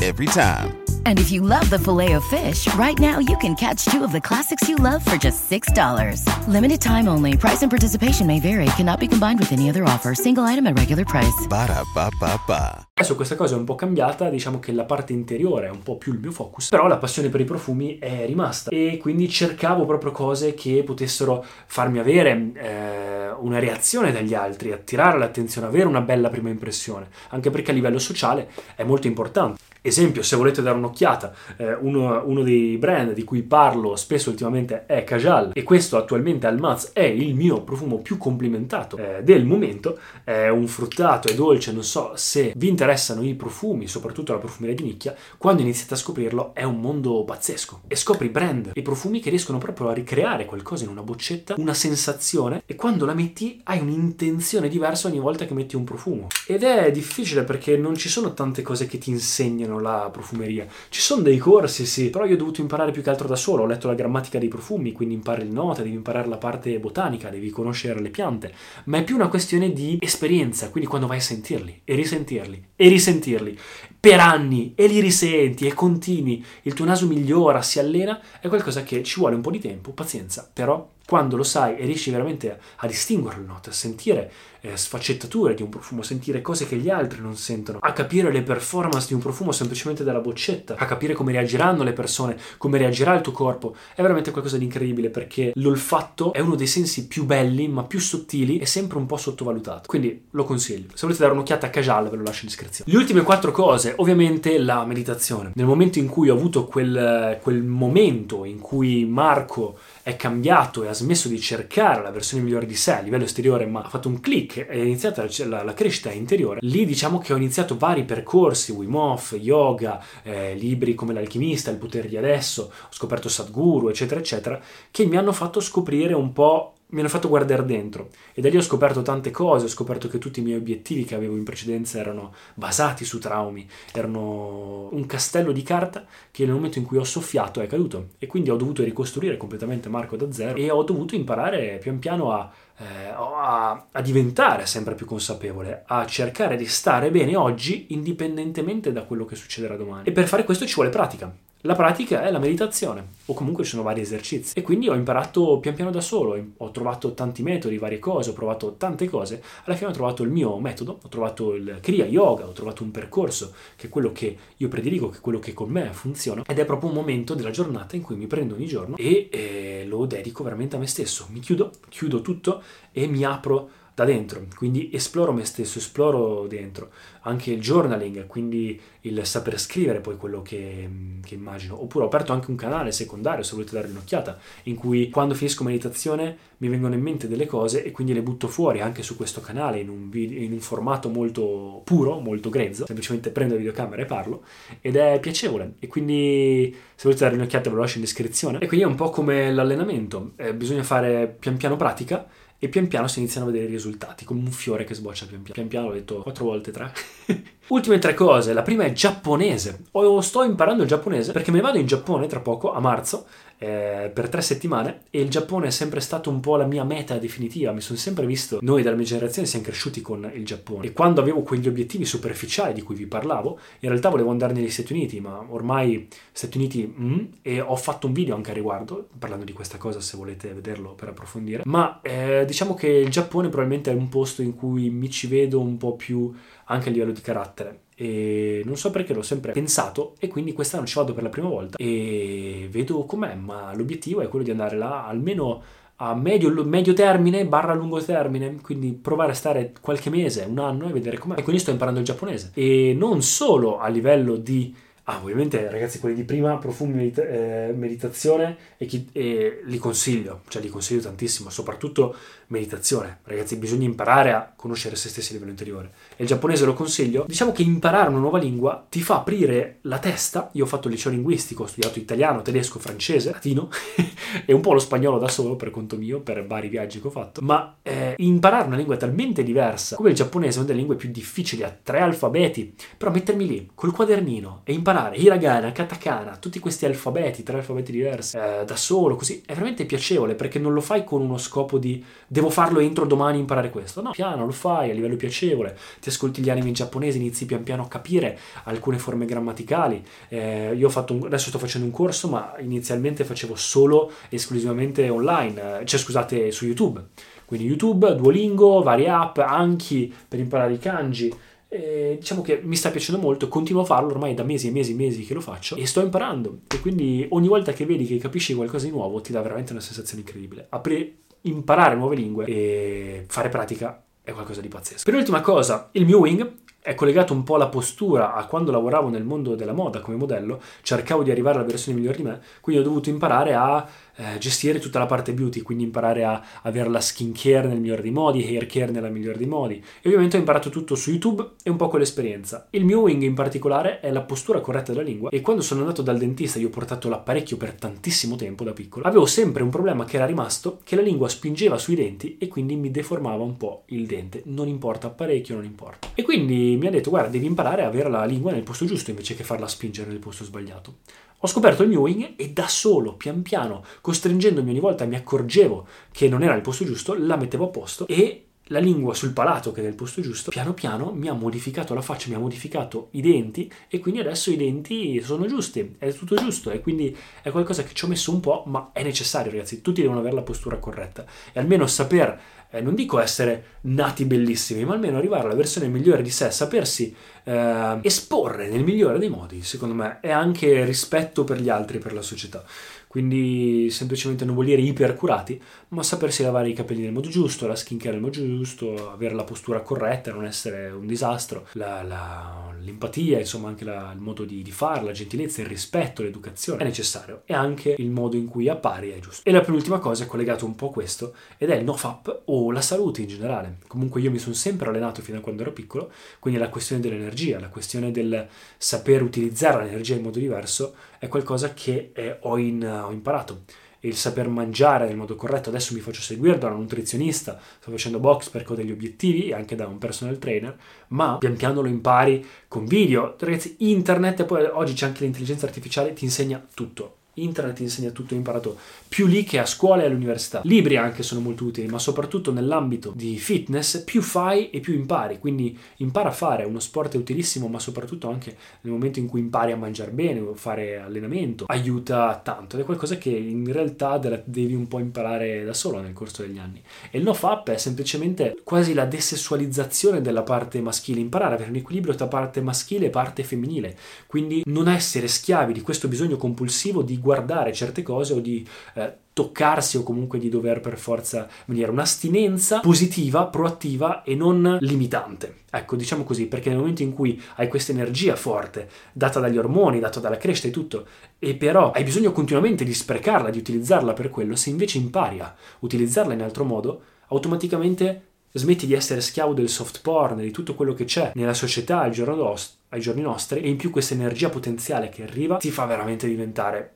Every 0.00 0.26
time. 0.26 0.78
And 1.06 1.18
if 1.18 1.32
you 1.32 1.42
love 1.42 1.68
the 1.70 1.78
filet 1.78 2.12
of 2.12 2.24
fish, 2.26 2.72
right 2.74 2.98
now 3.00 3.18
you 3.18 3.36
can 3.38 3.54
catch 3.54 3.84
two 3.86 4.04
of 4.04 4.12
the 4.12 4.20
classics 4.20 4.68
you 4.68 4.76
love 4.76 5.04
for 5.04 5.16
just 5.16 5.50
$6. 5.50 6.22
Limited 6.46 6.80
time 6.80 7.08
only. 7.08 7.36
Price 7.36 7.62
and 7.62 7.70
participation 7.70 8.26
may 8.26 8.38
vary. 8.38 8.66
Cannot 8.76 9.00
be 9.00 9.08
combined 9.08 9.40
with 9.40 9.50
any 9.50 9.68
other 9.68 9.82
offer. 9.84 10.14
Single 10.14 10.44
item 10.44 10.66
at 10.66 10.78
regular 10.78 11.04
price. 11.04 11.46
Ba 11.48 11.66
da 11.66 11.82
ba 11.94 12.10
ba 12.20 12.40
ba. 12.46 12.88
Adesso 12.94 13.14
questa 13.14 13.36
cosa 13.36 13.54
è 13.54 13.58
un 13.58 13.64
po' 13.64 13.76
cambiata, 13.76 14.28
diciamo 14.28 14.58
che 14.58 14.72
la 14.72 14.84
parte 14.84 15.12
interiore 15.12 15.68
è 15.68 15.70
un 15.70 15.82
po' 15.82 15.96
più 15.96 16.12
il 16.12 16.18
mio 16.18 16.32
focus, 16.32 16.68
però 16.68 16.88
la 16.88 16.98
passione 16.98 17.28
per 17.28 17.40
i 17.40 17.44
profumi 17.44 17.98
è 17.98 18.26
rimasta 18.26 18.70
e 18.70 18.98
quindi 19.00 19.28
cercavo 19.28 19.86
proprio 19.86 20.10
cose 20.10 20.54
che 20.54 20.82
potessero 20.84 21.44
farmi 21.66 22.00
avere 22.00 22.52
eh, 22.54 23.30
una 23.38 23.60
reazione 23.60 24.10
dagli 24.10 24.34
altri, 24.34 24.72
attirare 24.72 25.16
l'attenzione, 25.16 25.68
avere 25.68 25.86
una 25.86 26.00
bella 26.00 26.28
prima 26.28 26.48
impressione, 26.48 27.06
anche 27.28 27.50
perché 27.50 27.70
a 27.70 27.74
livello 27.74 28.00
sociale 28.00 28.50
è 28.74 28.82
molto 28.82 29.06
importante. 29.06 29.60
Esempio, 29.80 30.22
se 30.22 30.36
volete 30.36 30.60
dare 30.60 30.76
un'occhiata, 30.76 31.32
eh, 31.56 31.74
uno, 31.74 32.22
uno, 32.24 32.42
dei 32.42 32.76
brand 32.78 33.12
di 33.12 33.24
cui 33.24 33.42
parlo 33.42 33.96
spesso 33.96 34.30
ultimamente 34.30 34.86
è 34.86 35.04
Kajal 35.04 35.50
e 35.54 35.62
questo 35.62 35.96
attualmente 35.96 36.46
al 36.46 36.58
Maz 36.58 36.90
è 36.92 37.02
il 37.02 37.34
mio 37.34 37.62
profumo 37.62 37.98
più 37.98 38.18
complimentato 38.18 38.96
eh, 38.96 39.22
del 39.22 39.44
momento, 39.44 39.98
è 40.24 40.48
un 40.48 40.66
fruttato 40.66 41.28
e 41.28 41.34
dolce, 41.34 41.72
non 41.72 41.84
so 41.84 42.12
se 42.14 42.52
vi 42.56 42.68
interessano 42.68 43.22
i 43.22 43.34
profumi, 43.34 43.86
soprattutto 43.86 44.32
la 44.32 44.38
profumeria 44.38 44.76
di 44.76 44.82
nicchia, 44.82 45.14
quando 45.36 45.62
iniziate 45.62 45.94
a 45.94 45.96
scoprirlo 45.96 46.54
è 46.54 46.64
un 46.64 46.80
mondo 46.80 47.24
pazzesco. 47.24 47.82
E 47.86 47.96
scopri 47.96 48.28
brand 48.28 48.72
e 48.74 48.82
profumi 48.82 49.20
che 49.20 49.30
riescono 49.30 49.58
proprio 49.58 49.88
a 49.88 49.94
ricreare 49.94 50.44
qualcosa 50.44 50.84
in 50.84 50.90
una 50.90 51.02
boccetta, 51.02 51.54
una 51.56 51.74
sensazione 51.74 52.62
e 52.66 52.74
quando 52.74 53.06
la 53.06 53.14
metti 53.14 53.60
hai 53.64 53.80
un'intenzione 53.80 54.68
diversa 54.68 55.08
ogni 55.08 55.18
volta 55.18 55.46
che 55.46 55.54
metti 55.54 55.76
un 55.76 55.84
profumo. 55.84 56.26
Ed 56.46 56.62
è 56.62 56.90
difficile 56.90 57.44
perché 57.44 57.76
non 57.76 57.94
ci 57.96 58.08
sono 58.08 58.34
tante 58.34 58.62
cose 58.62 58.86
che 58.86 58.98
ti 58.98 59.10
insegnano 59.10 59.77
la 59.80 60.08
profumeria. 60.12 60.66
Ci 60.88 61.00
sono 61.00 61.22
dei 61.22 61.38
corsi, 61.38 61.86
sì, 61.86 62.10
però 62.10 62.24
io 62.24 62.34
ho 62.34 62.38
dovuto 62.38 62.60
imparare 62.60 62.90
più 62.90 63.02
che 63.02 63.10
altro 63.10 63.28
da 63.28 63.36
solo. 63.36 63.62
Ho 63.62 63.66
letto 63.66 63.86
la 63.86 63.94
grammatica 63.94 64.38
dei 64.38 64.48
profumi, 64.48 64.92
quindi 64.92 65.14
impari 65.14 65.42
il 65.42 65.50
nota, 65.50 65.82
devi 65.82 65.94
imparare 65.94 66.28
la 66.28 66.38
parte 66.38 66.78
botanica, 66.78 67.30
devi 67.30 67.50
conoscere 67.50 68.00
le 68.00 68.10
piante. 68.10 68.52
Ma 68.84 68.98
è 68.98 69.04
più 69.04 69.14
una 69.14 69.28
questione 69.28 69.72
di 69.72 69.98
esperienza, 70.00 70.70
quindi 70.70 70.88
quando 70.88 71.06
vai 71.06 71.18
a 71.18 71.22
sentirli 71.22 71.82
e 71.84 71.94
risentirli 71.94 72.66
e 72.76 72.88
risentirli 72.88 73.58
per 74.00 74.20
anni 74.20 74.72
e 74.76 74.86
li 74.86 75.00
risenti 75.00 75.66
e 75.66 75.74
continui, 75.74 76.44
il 76.62 76.74
tuo 76.74 76.84
naso 76.84 77.06
migliora, 77.06 77.62
si 77.62 77.78
allena, 77.78 78.20
è 78.40 78.48
qualcosa 78.48 78.82
che 78.82 79.02
ci 79.02 79.18
vuole 79.18 79.34
un 79.34 79.40
po' 79.40 79.50
di 79.50 79.58
tempo, 79.58 79.92
pazienza, 79.92 80.48
però 80.52 80.88
quando 81.08 81.38
lo 81.38 81.42
sai 81.42 81.78
e 81.78 81.86
riesci 81.86 82.10
veramente 82.10 82.50
a, 82.50 82.56
a 82.76 82.86
distinguere 82.86 83.38
le 83.38 83.46
note, 83.46 83.70
a 83.70 83.72
sentire 83.72 84.30
eh, 84.60 84.76
sfaccettature 84.76 85.54
di 85.54 85.62
un 85.62 85.70
profumo, 85.70 86.02
a 86.02 86.04
sentire 86.04 86.42
cose 86.42 86.66
che 86.66 86.76
gli 86.76 86.90
altri 86.90 87.22
non 87.22 87.34
sentono, 87.34 87.78
a 87.80 87.92
capire 87.92 88.30
le 88.30 88.42
performance 88.42 89.06
di 89.06 89.14
un 89.14 89.20
profumo 89.20 89.50
semplicemente 89.50 90.04
dalla 90.04 90.20
boccetta, 90.20 90.74
a 90.76 90.84
capire 90.84 91.14
come 91.14 91.32
reagiranno 91.32 91.82
le 91.82 91.94
persone, 91.94 92.36
come 92.58 92.76
reagirà 92.76 93.14
il 93.14 93.22
tuo 93.22 93.32
corpo, 93.32 93.74
è 93.94 94.02
veramente 94.02 94.30
qualcosa 94.30 94.58
di 94.58 94.64
incredibile 94.64 95.08
perché 95.08 95.52
l'olfatto 95.54 96.34
è 96.34 96.40
uno 96.40 96.56
dei 96.56 96.66
sensi 96.66 97.06
più 97.06 97.24
belli 97.24 97.68
ma 97.68 97.84
più 97.84 98.00
sottili 98.00 98.58
e 98.58 98.66
sempre 98.66 98.98
un 98.98 99.06
po' 99.06 99.16
sottovalutato. 99.16 99.84
Quindi 99.86 100.26
lo 100.32 100.44
consiglio. 100.44 100.88
Se 100.92 101.06
volete 101.06 101.22
dare 101.22 101.32
un'occhiata 101.32 101.68
a 101.68 101.70
Cajal 101.70 102.10
ve 102.10 102.16
lo 102.16 102.22
lascio 102.24 102.42
in 102.42 102.48
descrizione. 102.48 102.90
Le 102.90 102.98
ultime 102.98 103.22
quattro 103.22 103.50
cose, 103.50 103.94
ovviamente 103.96 104.58
la 104.58 104.84
meditazione. 104.84 105.52
Nel 105.54 105.66
momento 105.66 105.98
in 105.98 106.06
cui 106.06 106.28
ho 106.28 106.34
avuto 106.34 106.66
quel, 106.66 107.38
quel 107.40 107.62
momento 107.62 108.44
in 108.44 108.58
cui 108.58 109.06
Marco 109.06 109.78
è 110.08 110.16
cambiato 110.16 110.82
e 110.82 110.88
ha 110.88 110.94
smesso 110.94 111.28
di 111.28 111.38
cercare 111.38 112.00
la 112.00 112.10
versione 112.10 112.42
migliore 112.42 112.64
di 112.64 112.74
sé 112.74 112.94
a 112.94 113.00
livello 113.00 113.24
esteriore, 113.24 113.66
ma 113.66 113.82
ha 113.82 113.90
fatto 113.90 114.08
un 114.08 114.20
click 114.20 114.56
e 114.56 114.66
è 114.66 114.76
iniziata 114.76 115.26
la, 115.44 115.62
la, 115.62 115.74
crescita 115.74 116.10
interiore, 116.10 116.60
lì 116.62 116.86
diciamo 116.86 117.18
che 117.18 117.34
ho 117.34 117.36
iniziato 117.36 117.76
vari 117.76 118.04
percorsi, 118.04 118.72
Wim 118.72 118.94
Hof, 118.94 119.36
yoga, 119.38 120.02
eh, 120.22 120.54
libri 120.54 120.94
come 120.94 121.12
L'alchimista, 121.12 121.70
Il 121.70 121.76
potere 121.76 122.08
di 122.08 122.16
adesso, 122.16 122.72
ho 122.84 122.88
scoperto 122.88 123.28
Sadhguru, 123.28 123.88
eccetera, 123.88 124.18
eccetera, 124.18 124.58
che 124.90 125.04
mi 125.04 125.18
hanno 125.18 125.32
fatto 125.32 125.60
scoprire 125.60 126.14
un 126.14 126.32
po' 126.32 126.77
mi 126.90 127.00
hanno 127.00 127.08
fatto 127.08 127.28
guardare 127.28 127.64
dentro. 127.64 128.08
E 128.32 128.40
da 128.40 128.48
lì 128.48 128.56
ho 128.56 128.62
scoperto 128.62 129.02
tante 129.02 129.30
cose, 129.30 129.66
ho 129.66 129.68
scoperto 129.68 130.08
che 130.08 130.18
tutti 130.18 130.40
i 130.40 130.42
miei 130.42 130.56
obiettivi 130.56 131.04
che 131.04 131.14
avevo 131.14 131.36
in 131.36 131.44
precedenza 131.44 131.98
erano 131.98 132.32
basati 132.54 133.04
su 133.04 133.18
traumi, 133.18 133.68
erano 133.92 134.88
un 134.90 135.06
castello 135.06 135.52
di 135.52 135.62
carta 135.62 136.06
che 136.30 136.44
nel 136.44 136.54
momento 136.54 136.78
in 136.78 136.84
cui 136.84 136.96
ho 136.96 137.04
soffiato 137.04 137.60
è 137.60 137.66
caduto. 137.66 138.10
E 138.18 138.26
quindi 138.26 138.50
ho 138.50 138.56
dovuto 138.56 138.82
ricostruire 138.82 139.36
completamente 139.36 139.88
Marco 139.88 140.16
da 140.16 140.32
zero 140.32 140.56
e 140.58 140.70
ho 140.70 140.82
dovuto 140.82 141.14
imparare 141.14 141.78
pian 141.80 141.98
piano 141.98 142.32
a, 142.32 142.50
eh, 142.78 143.08
a, 143.10 143.86
a 143.90 144.00
diventare 144.00 144.66
sempre 144.66 144.94
più 144.94 145.06
consapevole, 145.06 145.82
a 145.86 146.06
cercare 146.06 146.56
di 146.56 146.66
stare 146.66 147.10
bene 147.10 147.36
oggi 147.36 147.86
indipendentemente 147.90 148.92
da 148.92 149.02
quello 149.02 149.24
che 149.24 149.36
succederà 149.36 149.76
domani. 149.76 150.08
E 150.08 150.12
per 150.12 150.26
fare 150.26 150.44
questo 150.44 150.66
ci 150.66 150.74
vuole 150.74 150.90
pratica 150.90 151.32
la 151.62 151.74
pratica 151.74 152.22
è 152.22 152.30
la 152.30 152.38
meditazione, 152.38 153.08
o 153.26 153.34
comunque 153.34 153.64
ci 153.64 153.70
sono 153.70 153.82
vari 153.82 154.00
esercizi. 154.00 154.56
E 154.56 154.62
quindi 154.62 154.88
ho 154.88 154.94
imparato 154.94 155.58
pian 155.58 155.74
piano 155.74 155.90
da 155.90 156.00
solo, 156.00 156.40
ho 156.56 156.70
trovato 156.70 157.14
tanti 157.14 157.42
metodi, 157.42 157.78
varie 157.78 157.98
cose, 157.98 158.30
ho 158.30 158.32
provato 158.32 158.76
tante 158.76 159.08
cose. 159.08 159.42
Alla 159.64 159.74
fine 159.74 159.90
ho 159.90 159.92
trovato 159.92 160.22
il 160.22 160.30
mio 160.30 160.56
metodo, 160.58 161.00
ho 161.02 161.08
trovato 161.08 161.54
il 161.54 161.78
Kriya 161.80 162.06
Yoga, 162.06 162.46
ho 162.46 162.52
trovato 162.52 162.84
un 162.84 162.92
percorso 162.92 163.52
che 163.74 163.88
è 163.88 163.90
quello 163.90 164.12
che 164.12 164.36
io 164.56 164.68
prediligo, 164.68 165.08
che 165.08 165.18
è 165.18 165.20
quello 165.20 165.40
che 165.40 165.52
con 165.52 165.68
me 165.68 165.92
funziona. 165.92 166.44
Ed 166.46 166.58
è 166.58 166.64
proprio 166.64 166.90
un 166.90 166.94
momento 166.94 167.34
della 167.34 167.50
giornata 167.50 167.96
in 167.96 168.02
cui 168.02 168.14
mi 168.14 168.28
prendo 168.28 168.54
ogni 168.54 168.66
giorno 168.66 168.96
e 168.96 169.28
eh, 169.30 169.84
lo 169.86 170.06
dedico 170.06 170.44
veramente 170.44 170.76
a 170.76 170.78
me 170.78 170.86
stesso. 170.86 171.26
Mi 171.30 171.40
chiudo, 171.40 171.72
chiudo 171.88 172.20
tutto 172.20 172.62
e 172.92 173.08
mi 173.08 173.24
apro 173.24 173.70
da 173.98 174.04
dentro, 174.04 174.46
quindi 174.54 174.90
esploro 174.92 175.32
me 175.32 175.44
stesso, 175.44 175.78
esploro 175.78 176.46
dentro, 176.46 176.90
anche 177.22 177.50
il 177.50 177.60
journaling, 177.60 178.28
quindi 178.28 178.80
il 179.00 179.26
saper 179.26 179.58
scrivere 179.58 179.98
poi 179.98 180.16
quello 180.16 180.40
che, 180.40 180.88
che, 181.24 181.34
immagino, 181.34 181.82
oppure 181.82 182.04
ho 182.04 182.06
aperto 182.06 182.32
anche 182.32 182.48
un 182.48 182.54
canale 182.54 182.92
secondario 182.92 183.42
se 183.42 183.54
volete 183.54 183.72
dare 183.72 183.88
un'occhiata, 183.88 184.38
in 184.64 184.76
cui 184.76 185.08
quando 185.08 185.34
finisco 185.34 185.64
meditazione 185.64 186.36
mi 186.58 186.68
vengono 186.68 186.94
in 186.94 187.00
mente 187.00 187.26
delle 187.26 187.46
cose 187.46 187.82
e 187.82 187.90
quindi 187.90 188.12
le 188.12 188.22
butto 188.22 188.46
fuori 188.46 188.80
anche 188.80 189.02
su 189.02 189.16
questo 189.16 189.40
canale 189.40 189.80
in 189.80 189.88
un, 189.88 190.08
video, 190.10 190.38
in 190.40 190.52
un 190.52 190.60
formato 190.60 191.08
molto 191.08 191.82
puro, 191.82 192.20
molto 192.20 192.50
grezzo, 192.50 192.86
semplicemente 192.86 193.30
prendo 193.30 193.54
la 193.54 193.58
videocamera 193.58 194.02
e 194.02 194.06
parlo. 194.06 194.44
Ed 194.80 194.94
è 194.94 195.18
piacevole. 195.18 195.74
E 195.80 195.88
quindi 195.88 196.72
se 196.94 197.02
volete 197.02 197.24
dare 197.24 197.34
un'occhiata 197.34 197.68
ve 197.68 197.74
lo 197.74 197.80
lascio 197.80 197.96
in 197.96 198.04
descrizione. 198.04 198.58
E 198.60 198.68
quindi 198.68 198.86
è 198.86 198.88
un 198.88 198.94
po' 198.94 199.10
come 199.10 199.52
l'allenamento, 199.52 200.34
eh, 200.36 200.54
bisogna 200.54 200.84
fare 200.84 201.36
pian 201.36 201.56
piano 201.56 201.74
pratica 201.74 202.26
e 202.60 202.68
pian 202.68 202.88
piano 202.88 203.06
si 203.06 203.20
iniziano 203.20 203.46
a 203.46 203.50
vedere 203.50 203.68
i 203.68 203.72
risultati, 203.72 204.24
come 204.24 204.40
un 204.40 204.50
fiore 204.50 204.84
che 204.84 204.94
sboccia 204.94 205.26
pian 205.26 205.42
piano. 205.42 205.54
Pian 205.54 205.68
piano 205.68 205.88
l'ho 205.88 205.94
detto 205.94 206.22
quattro 206.22 206.44
volte, 206.44 206.72
tre. 206.72 206.92
Ultime 207.68 207.98
tre 207.98 208.14
cose. 208.14 208.52
La 208.52 208.62
prima 208.62 208.84
è 208.84 208.92
giapponese. 208.92 209.84
O 209.92 210.20
sto 210.20 210.42
imparando 210.42 210.82
il 210.82 210.88
giapponese 210.88 211.32
perché 211.32 211.50
me 211.52 211.58
ne 211.58 211.62
vado 211.62 211.78
in 211.78 211.86
Giappone 211.86 212.26
tra 212.26 212.40
poco, 212.40 212.72
a 212.72 212.80
marzo, 212.80 213.26
eh, 213.58 214.10
per 214.12 214.28
tre 214.28 214.40
settimane 214.40 215.02
e 215.10 215.20
il 215.20 215.28
Giappone 215.28 215.66
è 215.66 215.70
sempre 215.70 216.00
stato 216.00 216.30
un 216.30 216.40
po' 216.40 216.56
la 216.56 216.66
mia 216.66 216.84
meta 216.84 217.18
definitiva. 217.18 217.72
Mi 217.72 217.80
sono 217.80 217.98
sempre 217.98 218.26
visto, 218.26 218.58
noi 218.62 218.82
della 218.82 218.96
mia 218.96 219.04
generazione 219.04 219.46
siamo 219.46 219.64
cresciuti 219.64 220.00
con 220.00 220.30
il 220.32 220.44
Giappone 220.44 220.86
e 220.86 220.92
quando 220.92 221.20
avevo 221.20 221.42
quegli 221.42 221.68
obiettivi 221.68 222.04
superficiali 222.04 222.72
di 222.72 222.82
cui 222.82 222.94
vi 222.94 223.06
parlavo, 223.06 223.58
in 223.80 223.88
realtà 223.88 224.08
volevo 224.08 224.30
andare 224.30 224.52
negli 224.52 224.70
Stati 224.70 224.92
Uniti, 224.92 225.20
ma 225.20 225.44
ormai 225.48 226.08
Stati 226.32 226.56
Uniti 226.56 226.86
mm, 226.86 227.24
e 227.42 227.60
ho 227.60 227.76
fatto 227.76 228.06
un 228.06 228.12
video 228.12 228.34
anche 228.34 228.52
a 228.52 228.54
riguardo, 228.54 229.08
parlando 229.18 229.44
di 229.44 229.52
questa 229.52 229.76
cosa 229.78 230.00
se 230.00 230.16
volete 230.16 230.52
vederlo 230.52 230.94
per 230.94 231.08
approfondire. 231.08 231.62
Ma 231.64 232.00
eh, 232.02 232.44
diciamo 232.46 232.74
che 232.74 232.88
il 232.88 233.10
Giappone 233.10 233.48
probabilmente 233.48 233.90
è 233.90 233.94
un 233.94 234.08
posto 234.08 234.42
in 234.42 234.54
cui 234.54 234.88
mi 234.90 235.10
ci 235.10 235.26
vedo 235.26 235.60
un 235.60 235.76
po' 235.76 235.96
più 235.96 236.32
anche 236.66 236.88
a 236.88 236.92
livello 236.92 237.12
di 237.12 237.20
carattere 237.20 237.80
e 238.00 238.62
non 238.64 238.76
so 238.76 238.92
perché 238.92 239.12
l'ho 239.12 239.22
sempre 239.22 239.50
pensato 239.50 240.14
e 240.20 240.28
quindi 240.28 240.52
quest'anno 240.52 240.86
ci 240.86 240.94
vado 240.94 241.14
per 241.14 241.24
la 241.24 241.30
prima 241.30 241.48
volta 241.48 241.76
e 241.78 242.68
vedo 242.70 243.04
com'è, 243.04 243.34
ma 243.34 243.74
l'obiettivo 243.74 244.20
è 244.20 244.28
quello 244.28 244.44
di 244.44 244.52
andare 244.52 244.76
là 244.76 245.04
almeno 245.04 245.60
a 245.96 246.14
medio, 246.14 246.64
medio 246.64 246.92
termine 246.92 247.44
barra 247.44 247.74
lungo 247.74 248.00
termine, 248.00 248.60
quindi 248.62 248.92
provare 248.92 249.32
a 249.32 249.34
stare 249.34 249.72
qualche 249.80 250.10
mese, 250.10 250.46
un 250.48 250.60
anno 250.60 250.88
e 250.88 250.92
vedere 250.92 251.18
com'è. 251.18 251.40
E 251.40 251.42
quindi 251.42 251.60
sto 251.60 251.72
imparando 251.72 251.98
il 251.98 252.06
giapponese 252.06 252.52
e 252.54 252.94
non 252.96 253.20
solo 253.20 253.80
a 253.80 253.88
livello 253.88 254.36
di 254.36 254.72
Ah, 255.10 255.20
ovviamente 255.22 255.70
ragazzi 255.70 256.00
quelli 256.00 256.14
di 256.14 256.24
prima, 256.24 256.58
profumi 256.58 256.92
medita- 256.92 257.26
eh, 257.26 257.72
meditazione 257.74 258.58
e, 258.76 258.84
chi- 258.84 259.08
e, 259.12 259.62
li 259.64 259.78
consiglio, 259.78 260.42
cioè 260.48 260.60
li 260.60 260.68
consiglio 260.68 261.00
tantissimo, 261.00 261.48
soprattutto 261.48 262.14
meditazione. 262.48 263.20
Ragazzi 263.24 263.56
bisogna 263.56 263.86
imparare 263.86 264.32
a 264.32 264.52
conoscere 264.54 264.96
se 264.96 265.08
stessi 265.08 265.30
a 265.30 265.32
livello 265.32 265.52
interiore. 265.52 265.92
E 266.14 266.24
il 266.24 266.28
giapponese 266.28 266.66
lo 266.66 266.74
consiglio. 266.74 267.24
Diciamo 267.26 267.52
che 267.52 267.62
imparare 267.62 268.10
una 268.10 268.18
nuova 268.18 268.36
lingua 268.36 268.84
ti 268.86 269.00
fa 269.00 269.16
aprire 269.16 269.78
la 269.82 269.98
testa. 269.98 270.50
Io 270.52 270.64
ho 270.64 270.66
fatto 270.66 270.88
il 270.88 270.94
liceo 270.94 271.10
linguistico, 271.10 271.62
ho 271.62 271.66
studiato 271.66 271.98
italiano, 271.98 272.42
tedesco, 272.42 272.78
francese, 272.78 273.30
latino 273.30 273.70
e 274.44 274.52
un 274.52 274.60
po' 274.60 274.74
lo 274.74 274.78
spagnolo 274.78 275.16
da 275.16 275.28
solo 275.28 275.56
per 275.56 275.70
conto 275.70 275.96
mio, 275.96 276.20
per 276.20 276.46
vari 276.46 276.68
viaggi 276.68 277.00
che 277.00 277.06
ho 277.06 277.10
fatto. 277.10 277.40
Ma 277.40 277.76
eh, 277.80 278.12
imparare 278.18 278.66
una 278.66 278.76
lingua 278.76 278.98
talmente 278.98 279.42
diversa 279.42 279.96
come 279.96 280.10
il 280.10 280.14
giapponese, 280.14 280.56
è 280.56 280.58
una 280.58 280.66
delle 280.66 280.80
lingue 280.80 280.96
più 280.96 281.10
difficili, 281.10 281.62
ha 281.62 281.74
tre 281.82 282.00
alfabeti, 282.00 282.74
però 282.98 283.10
mettermi 283.10 283.46
lì 283.46 283.70
col 283.74 283.92
quadernino 283.92 284.60
e 284.64 284.74
imparare 284.74 284.96
imparare 284.98 285.16
hiragana, 285.16 285.72
katakana, 285.72 286.36
tutti 286.36 286.58
questi 286.58 286.84
alfabeti, 286.84 287.42
tre 287.42 287.58
alfabeti 287.58 287.92
diversi, 287.92 288.36
eh, 288.36 288.64
da 288.66 288.76
solo, 288.76 289.14
così, 289.14 289.42
è 289.46 289.52
veramente 289.52 289.84
piacevole 289.84 290.34
perché 290.34 290.58
non 290.58 290.72
lo 290.72 290.80
fai 290.80 291.04
con 291.04 291.22
uno 291.22 291.38
scopo 291.38 291.78
di 291.78 292.04
devo 292.26 292.50
farlo 292.50 292.80
entro 292.80 293.06
domani 293.06 293.38
imparare 293.38 293.70
questo. 293.70 294.02
No, 294.02 294.10
piano 294.10 294.44
lo 294.44 294.52
fai 294.52 294.90
a 294.90 294.94
livello 294.94 295.16
piacevole, 295.16 295.76
ti 296.00 296.08
ascolti 296.08 296.42
gli 296.42 296.50
anime 296.50 296.68
in 296.68 296.74
giapponese, 296.74 297.18
inizi 297.18 297.46
pian 297.46 297.62
piano 297.62 297.82
a 297.82 297.88
capire 297.88 298.38
alcune 298.64 298.98
forme 298.98 299.24
grammaticali. 299.24 300.04
Eh, 300.28 300.74
io 300.74 300.86
ho 300.86 300.90
fatto 300.90 301.12
un, 301.12 301.24
adesso 301.24 301.48
sto 301.48 301.58
facendo 301.58 301.86
un 301.86 301.92
corso, 301.92 302.28
ma 302.28 302.54
inizialmente 302.58 303.24
facevo 303.24 303.54
solo 303.54 304.10
esclusivamente 304.28 305.08
online, 305.08 305.80
eh, 305.80 305.86
cioè 305.86 306.00
scusate, 306.00 306.50
su 306.50 306.66
YouTube. 306.66 307.02
Quindi 307.44 307.66
YouTube, 307.66 308.14
Duolingo, 308.14 308.82
varie 308.82 309.08
app, 309.08 309.38
Anki 309.38 310.12
per 310.28 310.38
imparare 310.38 310.74
i 310.74 310.78
kanji, 310.78 311.32
E 311.68 312.16
diciamo 312.18 312.40
che 312.40 312.60
mi 312.62 312.76
sta 312.76 312.90
piacendo 312.90 313.20
molto, 313.20 313.48
continuo 313.48 313.82
a 313.82 313.84
farlo 313.84 314.10
ormai 314.10 314.32
da 314.32 314.42
mesi 314.42 314.68
e 314.68 314.70
mesi 314.70 314.92
e 314.92 314.94
mesi 314.94 315.24
che 315.24 315.34
lo 315.34 315.40
faccio 315.40 315.76
e 315.76 315.86
sto 315.86 316.00
imparando. 316.00 316.60
E 316.72 316.80
quindi 316.80 317.26
ogni 317.30 317.48
volta 317.48 317.72
che 317.72 317.84
vedi 317.84 318.06
che 318.06 318.16
capisci 318.16 318.54
qualcosa 318.54 318.86
di 318.86 318.92
nuovo 318.92 319.20
ti 319.20 319.32
dà 319.32 319.42
veramente 319.42 319.72
una 319.72 319.82
sensazione 319.82 320.22
incredibile. 320.22 320.66
Apri, 320.70 321.24
imparare 321.42 321.94
nuove 321.94 322.16
lingue 322.16 322.46
e 322.46 323.24
fare 323.28 323.48
pratica 323.50 324.02
è 324.22 324.32
qualcosa 324.32 324.60
di 324.60 324.68
pazzesco. 324.68 325.04
Per 325.04 325.14
l'ultima 325.14 325.40
cosa, 325.40 325.88
il 325.92 326.06
mio 326.06 326.20
wing 326.20 326.52
è 326.80 326.94
collegato 326.94 327.34
un 327.34 327.42
po' 327.42 327.56
alla 327.56 327.68
postura 327.68 328.34
a 328.34 328.46
quando 328.46 328.70
lavoravo 328.70 329.08
nel 329.08 329.24
mondo 329.24 329.54
della 329.54 329.72
moda 329.72 330.00
come 330.00 330.16
modello, 330.16 330.60
cercavo 330.82 331.22
di 331.22 331.30
arrivare 331.30 331.58
alla 331.58 331.66
versione 331.66 331.98
migliore 331.98 332.16
di 332.16 332.22
me, 332.22 332.40
quindi 332.60 332.80
ho 332.80 332.84
dovuto 332.84 333.10
imparare 333.10 333.52
a 333.54 333.86
eh, 334.18 334.38
gestire 334.38 334.80
tutta 334.80 334.98
la 334.98 335.06
parte 335.06 335.32
beauty, 335.32 335.62
quindi 335.62 335.84
imparare 335.84 336.24
a 336.24 336.42
avere 336.62 336.88
la 336.88 337.00
skin 337.00 337.32
care 337.32 337.68
nel 337.68 337.80
migliore 337.80 338.02
dei 338.02 338.10
modi, 338.10 338.42
hair 338.42 338.66
care 338.66 338.90
nella 338.90 339.08
migliore 339.08 339.38
dei 339.38 339.46
modi. 339.46 339.76
E 339.76 340.08
ovviamente 340.08 340.36
ho 340.36 340.40
imparato 340.40 340.70
tutto 340.70 340.96
su 340.96 341.10
YouTube 341.10 341.52
e 341.62 341.70
un 341.70 341.76
po' 341.76 341.88
con 341.88 342.00
l'esperienza. 342.00 342.66
Il 342.70 342.84
mio 342.84 343.00
wing 343.00 343.22
in 343.22 343.34
particolare 343.34 344.00
è 344.00 344.10
la 344.10 344.22
postura 344.22 344.60
corretta 344.60 344.92
della 344.92 345.04
lingua 345.04 345.30
e 345.30 345.40
quando 345.40 345.62
sono 345.62 345.80
andato 345.80 346.02
dal 346.02 346.18
dentista, 346.18 346.58
io 346.58 346.66
ho 346.66 346.70
portato 346.70 347.08
l'apparecchio 347.08 347.56
per 347.56 347.74
tantissimo 347.74 348.34
tempo 348.34 348.64
da 348.64 348.72
piccolo, 348.72 349.06
avevo 349.06 349.26
sempre 349.26 349.62
un 349.62 349.70
problema 349.70 350.04
che 350.04 350.16
era 350.16 350.26
rimasto, 350.26 350.80
che 350.82 350.96
la 350.96 351.02
lingua 351.02 351.28
spingeva 351.28 351.78
sui 351.78 351.94
denti 351.94 352.38
e 352.38 352.48
quindi 352.48 352.74
mi 352.74 352.90
deformava 352.90 353.44
un 353.44 353.56
po' 353.56 353.84
il 353.86 354.06
dente. 354.06 354.42
Non 354.46 354.66
importa 354.66 355.06
apparecchio, 355.06 355.54
non 355.54 355.64
importa. 355.64 356.08
E 356.14 356.22
quindi 356.22 356.76
mi 356.76 356.88
ha 356.88 356.90
detto, 356.90 357.10
guarda, 357.10 357.28
devi 357.28 357.46
imparare 357.46 357.82
a 357.82 357.86
avere 357.86 358.10
la 358.10 358.24
lingua 358.24 358.50
nel 358.50 358.62
posto 358.62 358.84
giusto 358.84 359.10
invece 359.10 359.36
che 359.36 359.44
farla 359.44 359.68
spingere 359.68 360.08
nel 360.08 360.18
posto 360.18 360.44
sbagliato. 360.44 360.96
Ho 361.40 361.46
scoperto 361.46 361.84
il 361.84 361.88
mewing 361.88 362.34
e 362.36 362.50
da 362.50 362.66
solo, 362.66 363.14
pian 363.14 363.42
piano, 363.42 363.84
costringendomi 364.00 364.70
ogni 364.70 364.80
volta 364.80 365.04
mi 365.04 365.14
accorgevo 365.14 365.86
che 366.10 366.28
non 366.28 366.42
era 366.42 366.54
il 366.54 366.62
posto 366.62 366.84
giusto, 366.84 367.14
la 367.14 367.36
mettevo 367.36 367.66
a 367.66 367.68
posto 367.68 368.06
e 368.08 368.47
la 368.68 368.78
lingua 368.78 369.14
sul 369.14 369.32
palato 369.32 369.72
che 369.72 369.80
è 369.80 369.84
nel 369.84 369.94
posto 369.94 370.20
giusto, 370.20 370.50
piano 370.50 370.74
piano 370.74 371.12
mi 371.12 371.28
ha 371.28 371.32
modificato 371.32 371.94
la 371.94 372.00
faccia, 372.00 372.28
mi 372.28 372.34
ha 372.34 372.38
modificato 372.38 373.08
i 373.12 373.20
denti 373.20 373.70
e 373.88 373.98
quindi 373.98 374.20
adesso 374.20 374.50
i 374.50 374.56
denti 374.56 375.20
sono 375.22 375.46
giusti, 375.46 375.96
è 375.98 376.12
tutto 376.12 376.36
giusto 376.36 376.70
e 376.70 376.80
quindi 376.80 377.16
è 377.42 377.50
qualcosa 377.50 377.82
che 377.82 377.94
ci 377.94 378.04
ho 378.04 378.08
messo 378.08 378.32
un 378.32 378.40
po', 378.40 378.64
ma 378.66 378.90
è 378.92 379.02
necessario 379.02 379.50
ragazzi, 379.50 379.80
tutti 379.80 380.02
devono 380.02 380.20
avere 380.20 380.34
la 380.34 380.42
postura 380.42 380.78
corretta 380.78 381.24
e 381.52 381.60
almeno 381.60 381.86
saper 381.86 382.40
eh, 382.70 382.82
non 382.82 382.94
dico 382.94 383.18
essere 383.18 383.78
nati 383.82 384.26
bellissimi, 384.26 384.84
ma 384.84 384.92
almeno 384.92 385.16
arrivare 385.16 385.44
alla 385.44 385.54
versione 385.54 385.88
migliore 385.88 386.22
di 386.22 386.30
sé, 386.30 386.50
sapersi 386.50 387.14
eh, 387.44 387.98
esporre 388.02 388.68
nel 388.68 388.84
migliore 388.84 389.18
dei 389.18 389.30
modi, 389.30 389.62
secondo 389.62 389.94
me, 389.94 390.20
è 390.20 390.30
anche 390.30 390.84
rispetto 390.84 391.44
per 391.44 391.60
gli 391.60 391.70
altri, 391.70 391.98
per 391.98 392.12
la 392.12 392.20
società. 392.20 392.62
Quindi 393.08 393.88
semplicemente 393.90 394.44
non 394.44 394.54
vuol 394.54 394.66
dire 394.66 394.82
ipercurati, 394.82 395.60
ma 395.88 396.02
sapersi 396.02 396.42
lavare 396.42 396.68
i 396.68 396.74
capelli 396.74 397.02
nel 397.02 397.12
modo 397.12 397.28
giusto, 397.28 397.66
la 397.66 397.74
skincare 397.74 398.12
nel 398.12 398.20
modo 398.20 398.32
giusto, 398.32 399.10
avere 399.10 399.34
la 399.34 399.44
postura 399.44 399.80
corretta, 399.80 400.32
non 400.32 400.44
essere 400.44 400.90
un 400.90 401.06
disastro, 401.06 401.66
la, 401.72 402.02
la, 402.02 402.72
l'empatia, 402.80 403.38
insomma 403.38 403.68
anche 403.68 403.84
la, 403.84 404.12
il 404.14 404.20
modo 404.20 404.44
di, 404.44 404.62
di 404.62 404.70
fare, 404.70 405.02
la 405.02 405.12
gentilezza, 405.12 405.62
il 405.62 405.68
rispetto, 405.68 406.22
l'educazione 406.22 406.82
è 406.82 406.84
necessario 406.84 407.42
e 407.46 407.54
anche 407.54 407.94
il 407.96 408.10
modo 408.10 408.36
in 408.36 408.46
cui 408.46 408.68
appari 408.68 409.10
è 409.10 409.18
giusto. 409.18 409.48
E 409.48 409.52
la 409.52 409.60
penultima 409.60 409.98
cosa 409.98 410.24
è 410.24 410.26
collegato 410.26 410.66
un 410.66 410.74
po' 410.74 410.88
a 410.88 410.92
questo 410.92 411.34
ed 411.56 411.70
è 411.70 411.76
il 411.76 411.84
nofap 411.84 412.42
o 412.46 412.70
la 412.70 412.82
salute 412.82 413.22
in 413.22 413.28
generale. 413.28 413.78
Comunque 413.86 414.20
io 414.20 414.30
mi 414.30 414.38
sono 414.38 414.54
sempre 414.54 414.88
allenato 414.88 415.22
fino 415.22 415.38
a 415.38 415.40
quando 415.40 415.62
ero 415.62 415.72
piccolo, 415.72 416.12
quindi 416.38 416.60
la 416.60 416.68
questione 416.68 417.00
dell'energia, 417.00 417.58
la 417.58 417.68
questione 417.68 418.10
del 418.10 418.46
saper 418.76 419.22
utilizzare 419.22 419.84
l'energia 419.84 420.14
in 420.14 420.22
modo 420.22 420.38
diverso 420.38 420.94
è 421.18 421.28
qualcosa 421.28 421.74
che 421.74 422.12
ho, 422.40 422.58
in, 422.58 422.84
ho 423.06 423.12
imparato 423.12 423.62
il 424.00 424.14
saper 424.14 424.48
mangiare 424.48 425.06
nel 425.06 425.16
modo 425.16 425.34
corretto. 425.34 425.70
Adesso 425.70 425.94
mi 425.94 426.00
faccio 426.00 426.20
seguire 426.20 426.58
da 426.58 426.68
una 426.68 426.76
nutrizionista, 426.76 427.60
sto 427.80 427.90
facendo 427.90 428.20
box 428.20 428.48
perché 428.48 428.72
ho 428.72 428.76
degli 428.76 428.92
obiettivi 428.92 429.48
e 429.48 429.54
anche 429.54 429.74
da 429.74 429.86
un 429.86 429.98
personal 429.98 430.38
trainer, 430.38 430.76
ma 431.08 431.38
pian 431.38 431.56
piano 431.56 431.80
lo 431.80 431.88
impari 431.88 432.44
con 432.68 432.86
video. 432.86 433.36
Ragazzi, 433.38 433.76
internet 433.78 434.40
e 434.40 434.44
poi 434.44 434.64
oggi 434.64 434.94
c'è 434.94 435.06
anche 435.06 435.24
l'intelligenza 435.24 435.66
artificiale, 435.66 436.12
ti 436.12 436.24
insegna 436.24 436.64
tutto. 436.74 437.17
Internet 437.42 437.80
insegna 437.80 438.10
tutto, 438.10 438.34
ho 438.34 438.36
imparato 438.36 438.76
più 439.08 439.26
lì 439.26 439.44
che 439.44 439.58
a 439.58 439.66
scuola 439.66 440.02
e 440.02 440.06
all'università. 440.06 440.60
Libri 440.64 440.96
anche 440.96 441.22
sono 441.22 441.40
molto 441.40 441.64
utili, 441.64 441.86
ma 441.86 441.98
soprattutto 441.98 442.52
nell'ambito 442.52 443.12
di 443.14 443.36
fitness, 443.38 444.02
più 444.04 444.22
fai 444.22 444.70
e 444.70 444.80
più 444.80 444.94
impari. 444.94 445.38
Quindi 445.38 445.76
impara 445.96 446.28
a 446.28 446.32
fare, 446.32 446.64
uno 446.64 446.80
sport 446.80 447.14
è 447.14 447.16
utilissimo, 447.16 447.68
ma 447.68 447.78
soprattutto 447.78 448.28
anche 448.28 448.56
nel 448.82 448.92
momento 448.92 449.18
in 449.18 449.26
cui 449.26 449.40
impari 449.40 449.72
a 449.72 449.76
mangiare 449.76 450.10
bene 450.10 450.40
o 450.40 450.54
fare 450.54 450.98
allenamento, 450.98 451.64
aiuta 451.68 452.40
tanto 452.42 452.76
ed 452.76 452.82
è 452.82 452.84
qualcosa 452.84 453.16
che 453.16 453.30
in 453.30 453.70
realtà 453.72 454.18
devi 454.44 454.74
un 454.74 454.88
po' 454.88 454.98
imparare 454.98 455.64
da 455.64 455.72
solo 455.72 456.00
nel 456.00 456.12
corso 456.12 456.42
degli 456.42 456.58
anni. 456.58 456.82
E 457.10 457.18
il 457.18 457.24
no-fap 457.24 457.70
è 457.70 457.76
semplicemente 457.76 458.56
quasi 458.64 458.94
la 458.94 459.04
desessualizzazione 459.04 460.20
della 460.20 460.42
parte 460.42 460.80
maschile, 460.80 461.20
imparare 461.20 461.54
ad 461.54 461.60
avere 461.60 461.70
un 461.70 461.76
equilibrio 461.76 462.14
tra 462.14 462.26
parte 462.26 462.60
maschile 462.60 463.06
e 463.06 463.10
parte 463.10 463.42
femminile, 463.42 463.96
quindi 464.26 464.62
non 464.66 464.88
essere 464.88 465.28
schiavi 465.28 465.72
di 465.72 465.82
questo 465.82 466.08
bisogno 466.08 466.36
compulsivo 466.36 467.02
di 467.02 467.18
guardare 467.28 467.74
certe 467.74 468.02
cose 468.02 468.32
o 468.32 468.40
di 468.40 468.66
eh, 468.94 469.12
toccarsi 469.34 469.98
o 469.98 470.02
comunque 470.02 470.38
di 470.38 470.48
dover 470.48 470.80
per 470.80 470.96
forza 470.96 471.46
venire 471.66 471.90
un'astinenza 471.90 472.80
positiva, 472.80 473.46
proattiva 473.48 474.22
e 474.22 474.34
non 474.34 474.78
limitante. 474.80 475.56
Ecco, 475.70 475.94
diciamo 475.94 476.24
così, 476.24 476.46
perché 476.46 476.70
nel 476.70 476.78
momento 476.78 477.02
in 477.02 477.12
cui 477.12 477.40
hai 477.56 477.68
questa 477.68 477.92
energia 477.92 478.34
forte, 478.34 478.88
data 479.12 479.40
dagli 479.40 479.58
ormoni, 479.58 480.00
data 480.00 480.20
dalla 480.20 480.38
crescita 480.38 480.68
e 480.68 480.70
tutto, 480.70 481.06
e 481.38 481.54
però 481.54 481.90
hai 481.90 482.02
bisogno 482.02 482.32
continuamente 482.32 482.82
di 482.82 482.94
sprecarla, 482.94 483.50
di 483.50 483.58
utilizzarla 483.58 484.14
per 484.14 484.30
quello, 484.30 484.56
se 484.56 484.70
invece 484.70 484.96
impari 484.96 485.40
a 485.40 485.54
utilizzarla 485.80 486.32
in 486.32 486.42
altro 486.42 486.64
modo, 486.64 487.02
automaticamente 487.28 488.22
smetti 488.52 488.86
di 488.86 488.94
essere 488.94 489.20
schiavo 489.20 489.52
del 489.52 489.68
soft 489.68 490.00
porn, 490.00 490.38
di 490.38 490.50
tutto 490.50 490.74
quello 490.74 490.94
che 490.94 491.04
c'è 491.04 491.32
nella 491.34 491.54
società 491.54 492.00
al 492.00 492.10
giorno 492.10 492.54
ai 492.88 493.00
giorni 493.00 493.20
nostri, 493.20 493.60
e 493.60 493.68
in 493.68 493.76
più 493.76 493.90
questa 493.90 494.14
energia 494.14 494.48
potenziale 494.48 495.10
che 495.10 495.22
arriva 495.22 495.58
ti 495.58 495.70
fa 495.70 495.84
veramente 495.84 496.26
diventare 496.26 496.94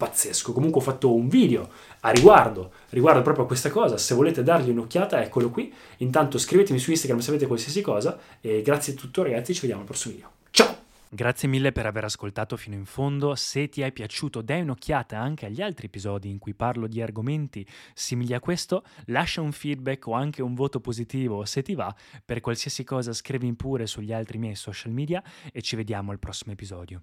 pazzesco. 0.00 0.54
Comunque 0.54 0.80
ho 0.80 0.82
fatto 0.82 1.14
un 1.14 1.28
video 1.28 1.68
a 2.00 2.10
riguardo, 2.10 2.72
riguardo 2.88 3.20
proprio 3.20 3.44
a 3.44 3.46
questa 3.46 3.70
cosa. 3.70 3.98
Se 3.98 4.14
volete 4.14 4.42
dargli 4.42 4.70
un'occhiata, 4.70 5.22
eccolo 5.22 5.50
qui. 5.50 5.70
Intanto 5.98 6.38
scrivetemi 6.38 6.78
su 6.78 6.90
Instagram 6.90 7.20
se 7.20 7.28
avete 7.28 7.46
qualsiasi 7.46 7.82
cosa. 7.82 8.18
E 8.40 8.62
grazie 8.62 8.94
a 8.94 8.96
tutto, 8.96 9.22
ragazzi. 9.22 9.52
Ci 9.52 9.60
vediamo 9.60 9.82
al 9.82 9.86
prossimo 9.86 10.14
video. 10.14 10.30
Ciao! 10.50 10.78
Grazie 11.12 11.48
mille 11.48 11.72
per 11.72 11.84
aver 11.84 12.04
ascoltato 12.04 12.56
fino 12.56 12.76
in 12.76 12.86
fondo. 12.86 13.34
Se 13.34 13.68
ti 13.68 13.82
è 13.82 13.92
piaciuto, 13.92 14.40
dai 14.40 14.62
un'occhiata 14.62 15.18
anche 15.18 15.44
agli 15.44 15.60
altri 15.60 15.86
episodi 15.86 16.30
in 16.30 16.38
cui 16.38 16.54
parlo 16.54 16.86
di 16.86 17.02
argomenti 17.02 17.66
simili 17.92 18.32
a 18.32 18.40
questo. 18.40 18.84
Lascia 19.06 19.42
un 19.42 19.52
feedback 19.52 20.06
o 20.06 20.12
anche 20.12 20.40
un 20.40 20.54
voto 20.54 20.80
positivo 20.80 21.44
se 21.44 21.60
ti 21.60 21.74
va. 21.74 21.94
Per 22.24 22.40
qualsiasi 22.40 22.84
cosa 22.84 23.12
scrivi 23.12 23.52
pure 23.54 23.86
sugli 23.86 24.14
altri 24.14 24.38
miei 24.38 24.54
social 24.54 24.92
media 24.92 25.22
e 25.52 25.60
ci 25.60 25.76
vediamo 25.76 26.10
al 26.10 26.18
prossimo 26.18 26.52
episodio. 26.52 27.02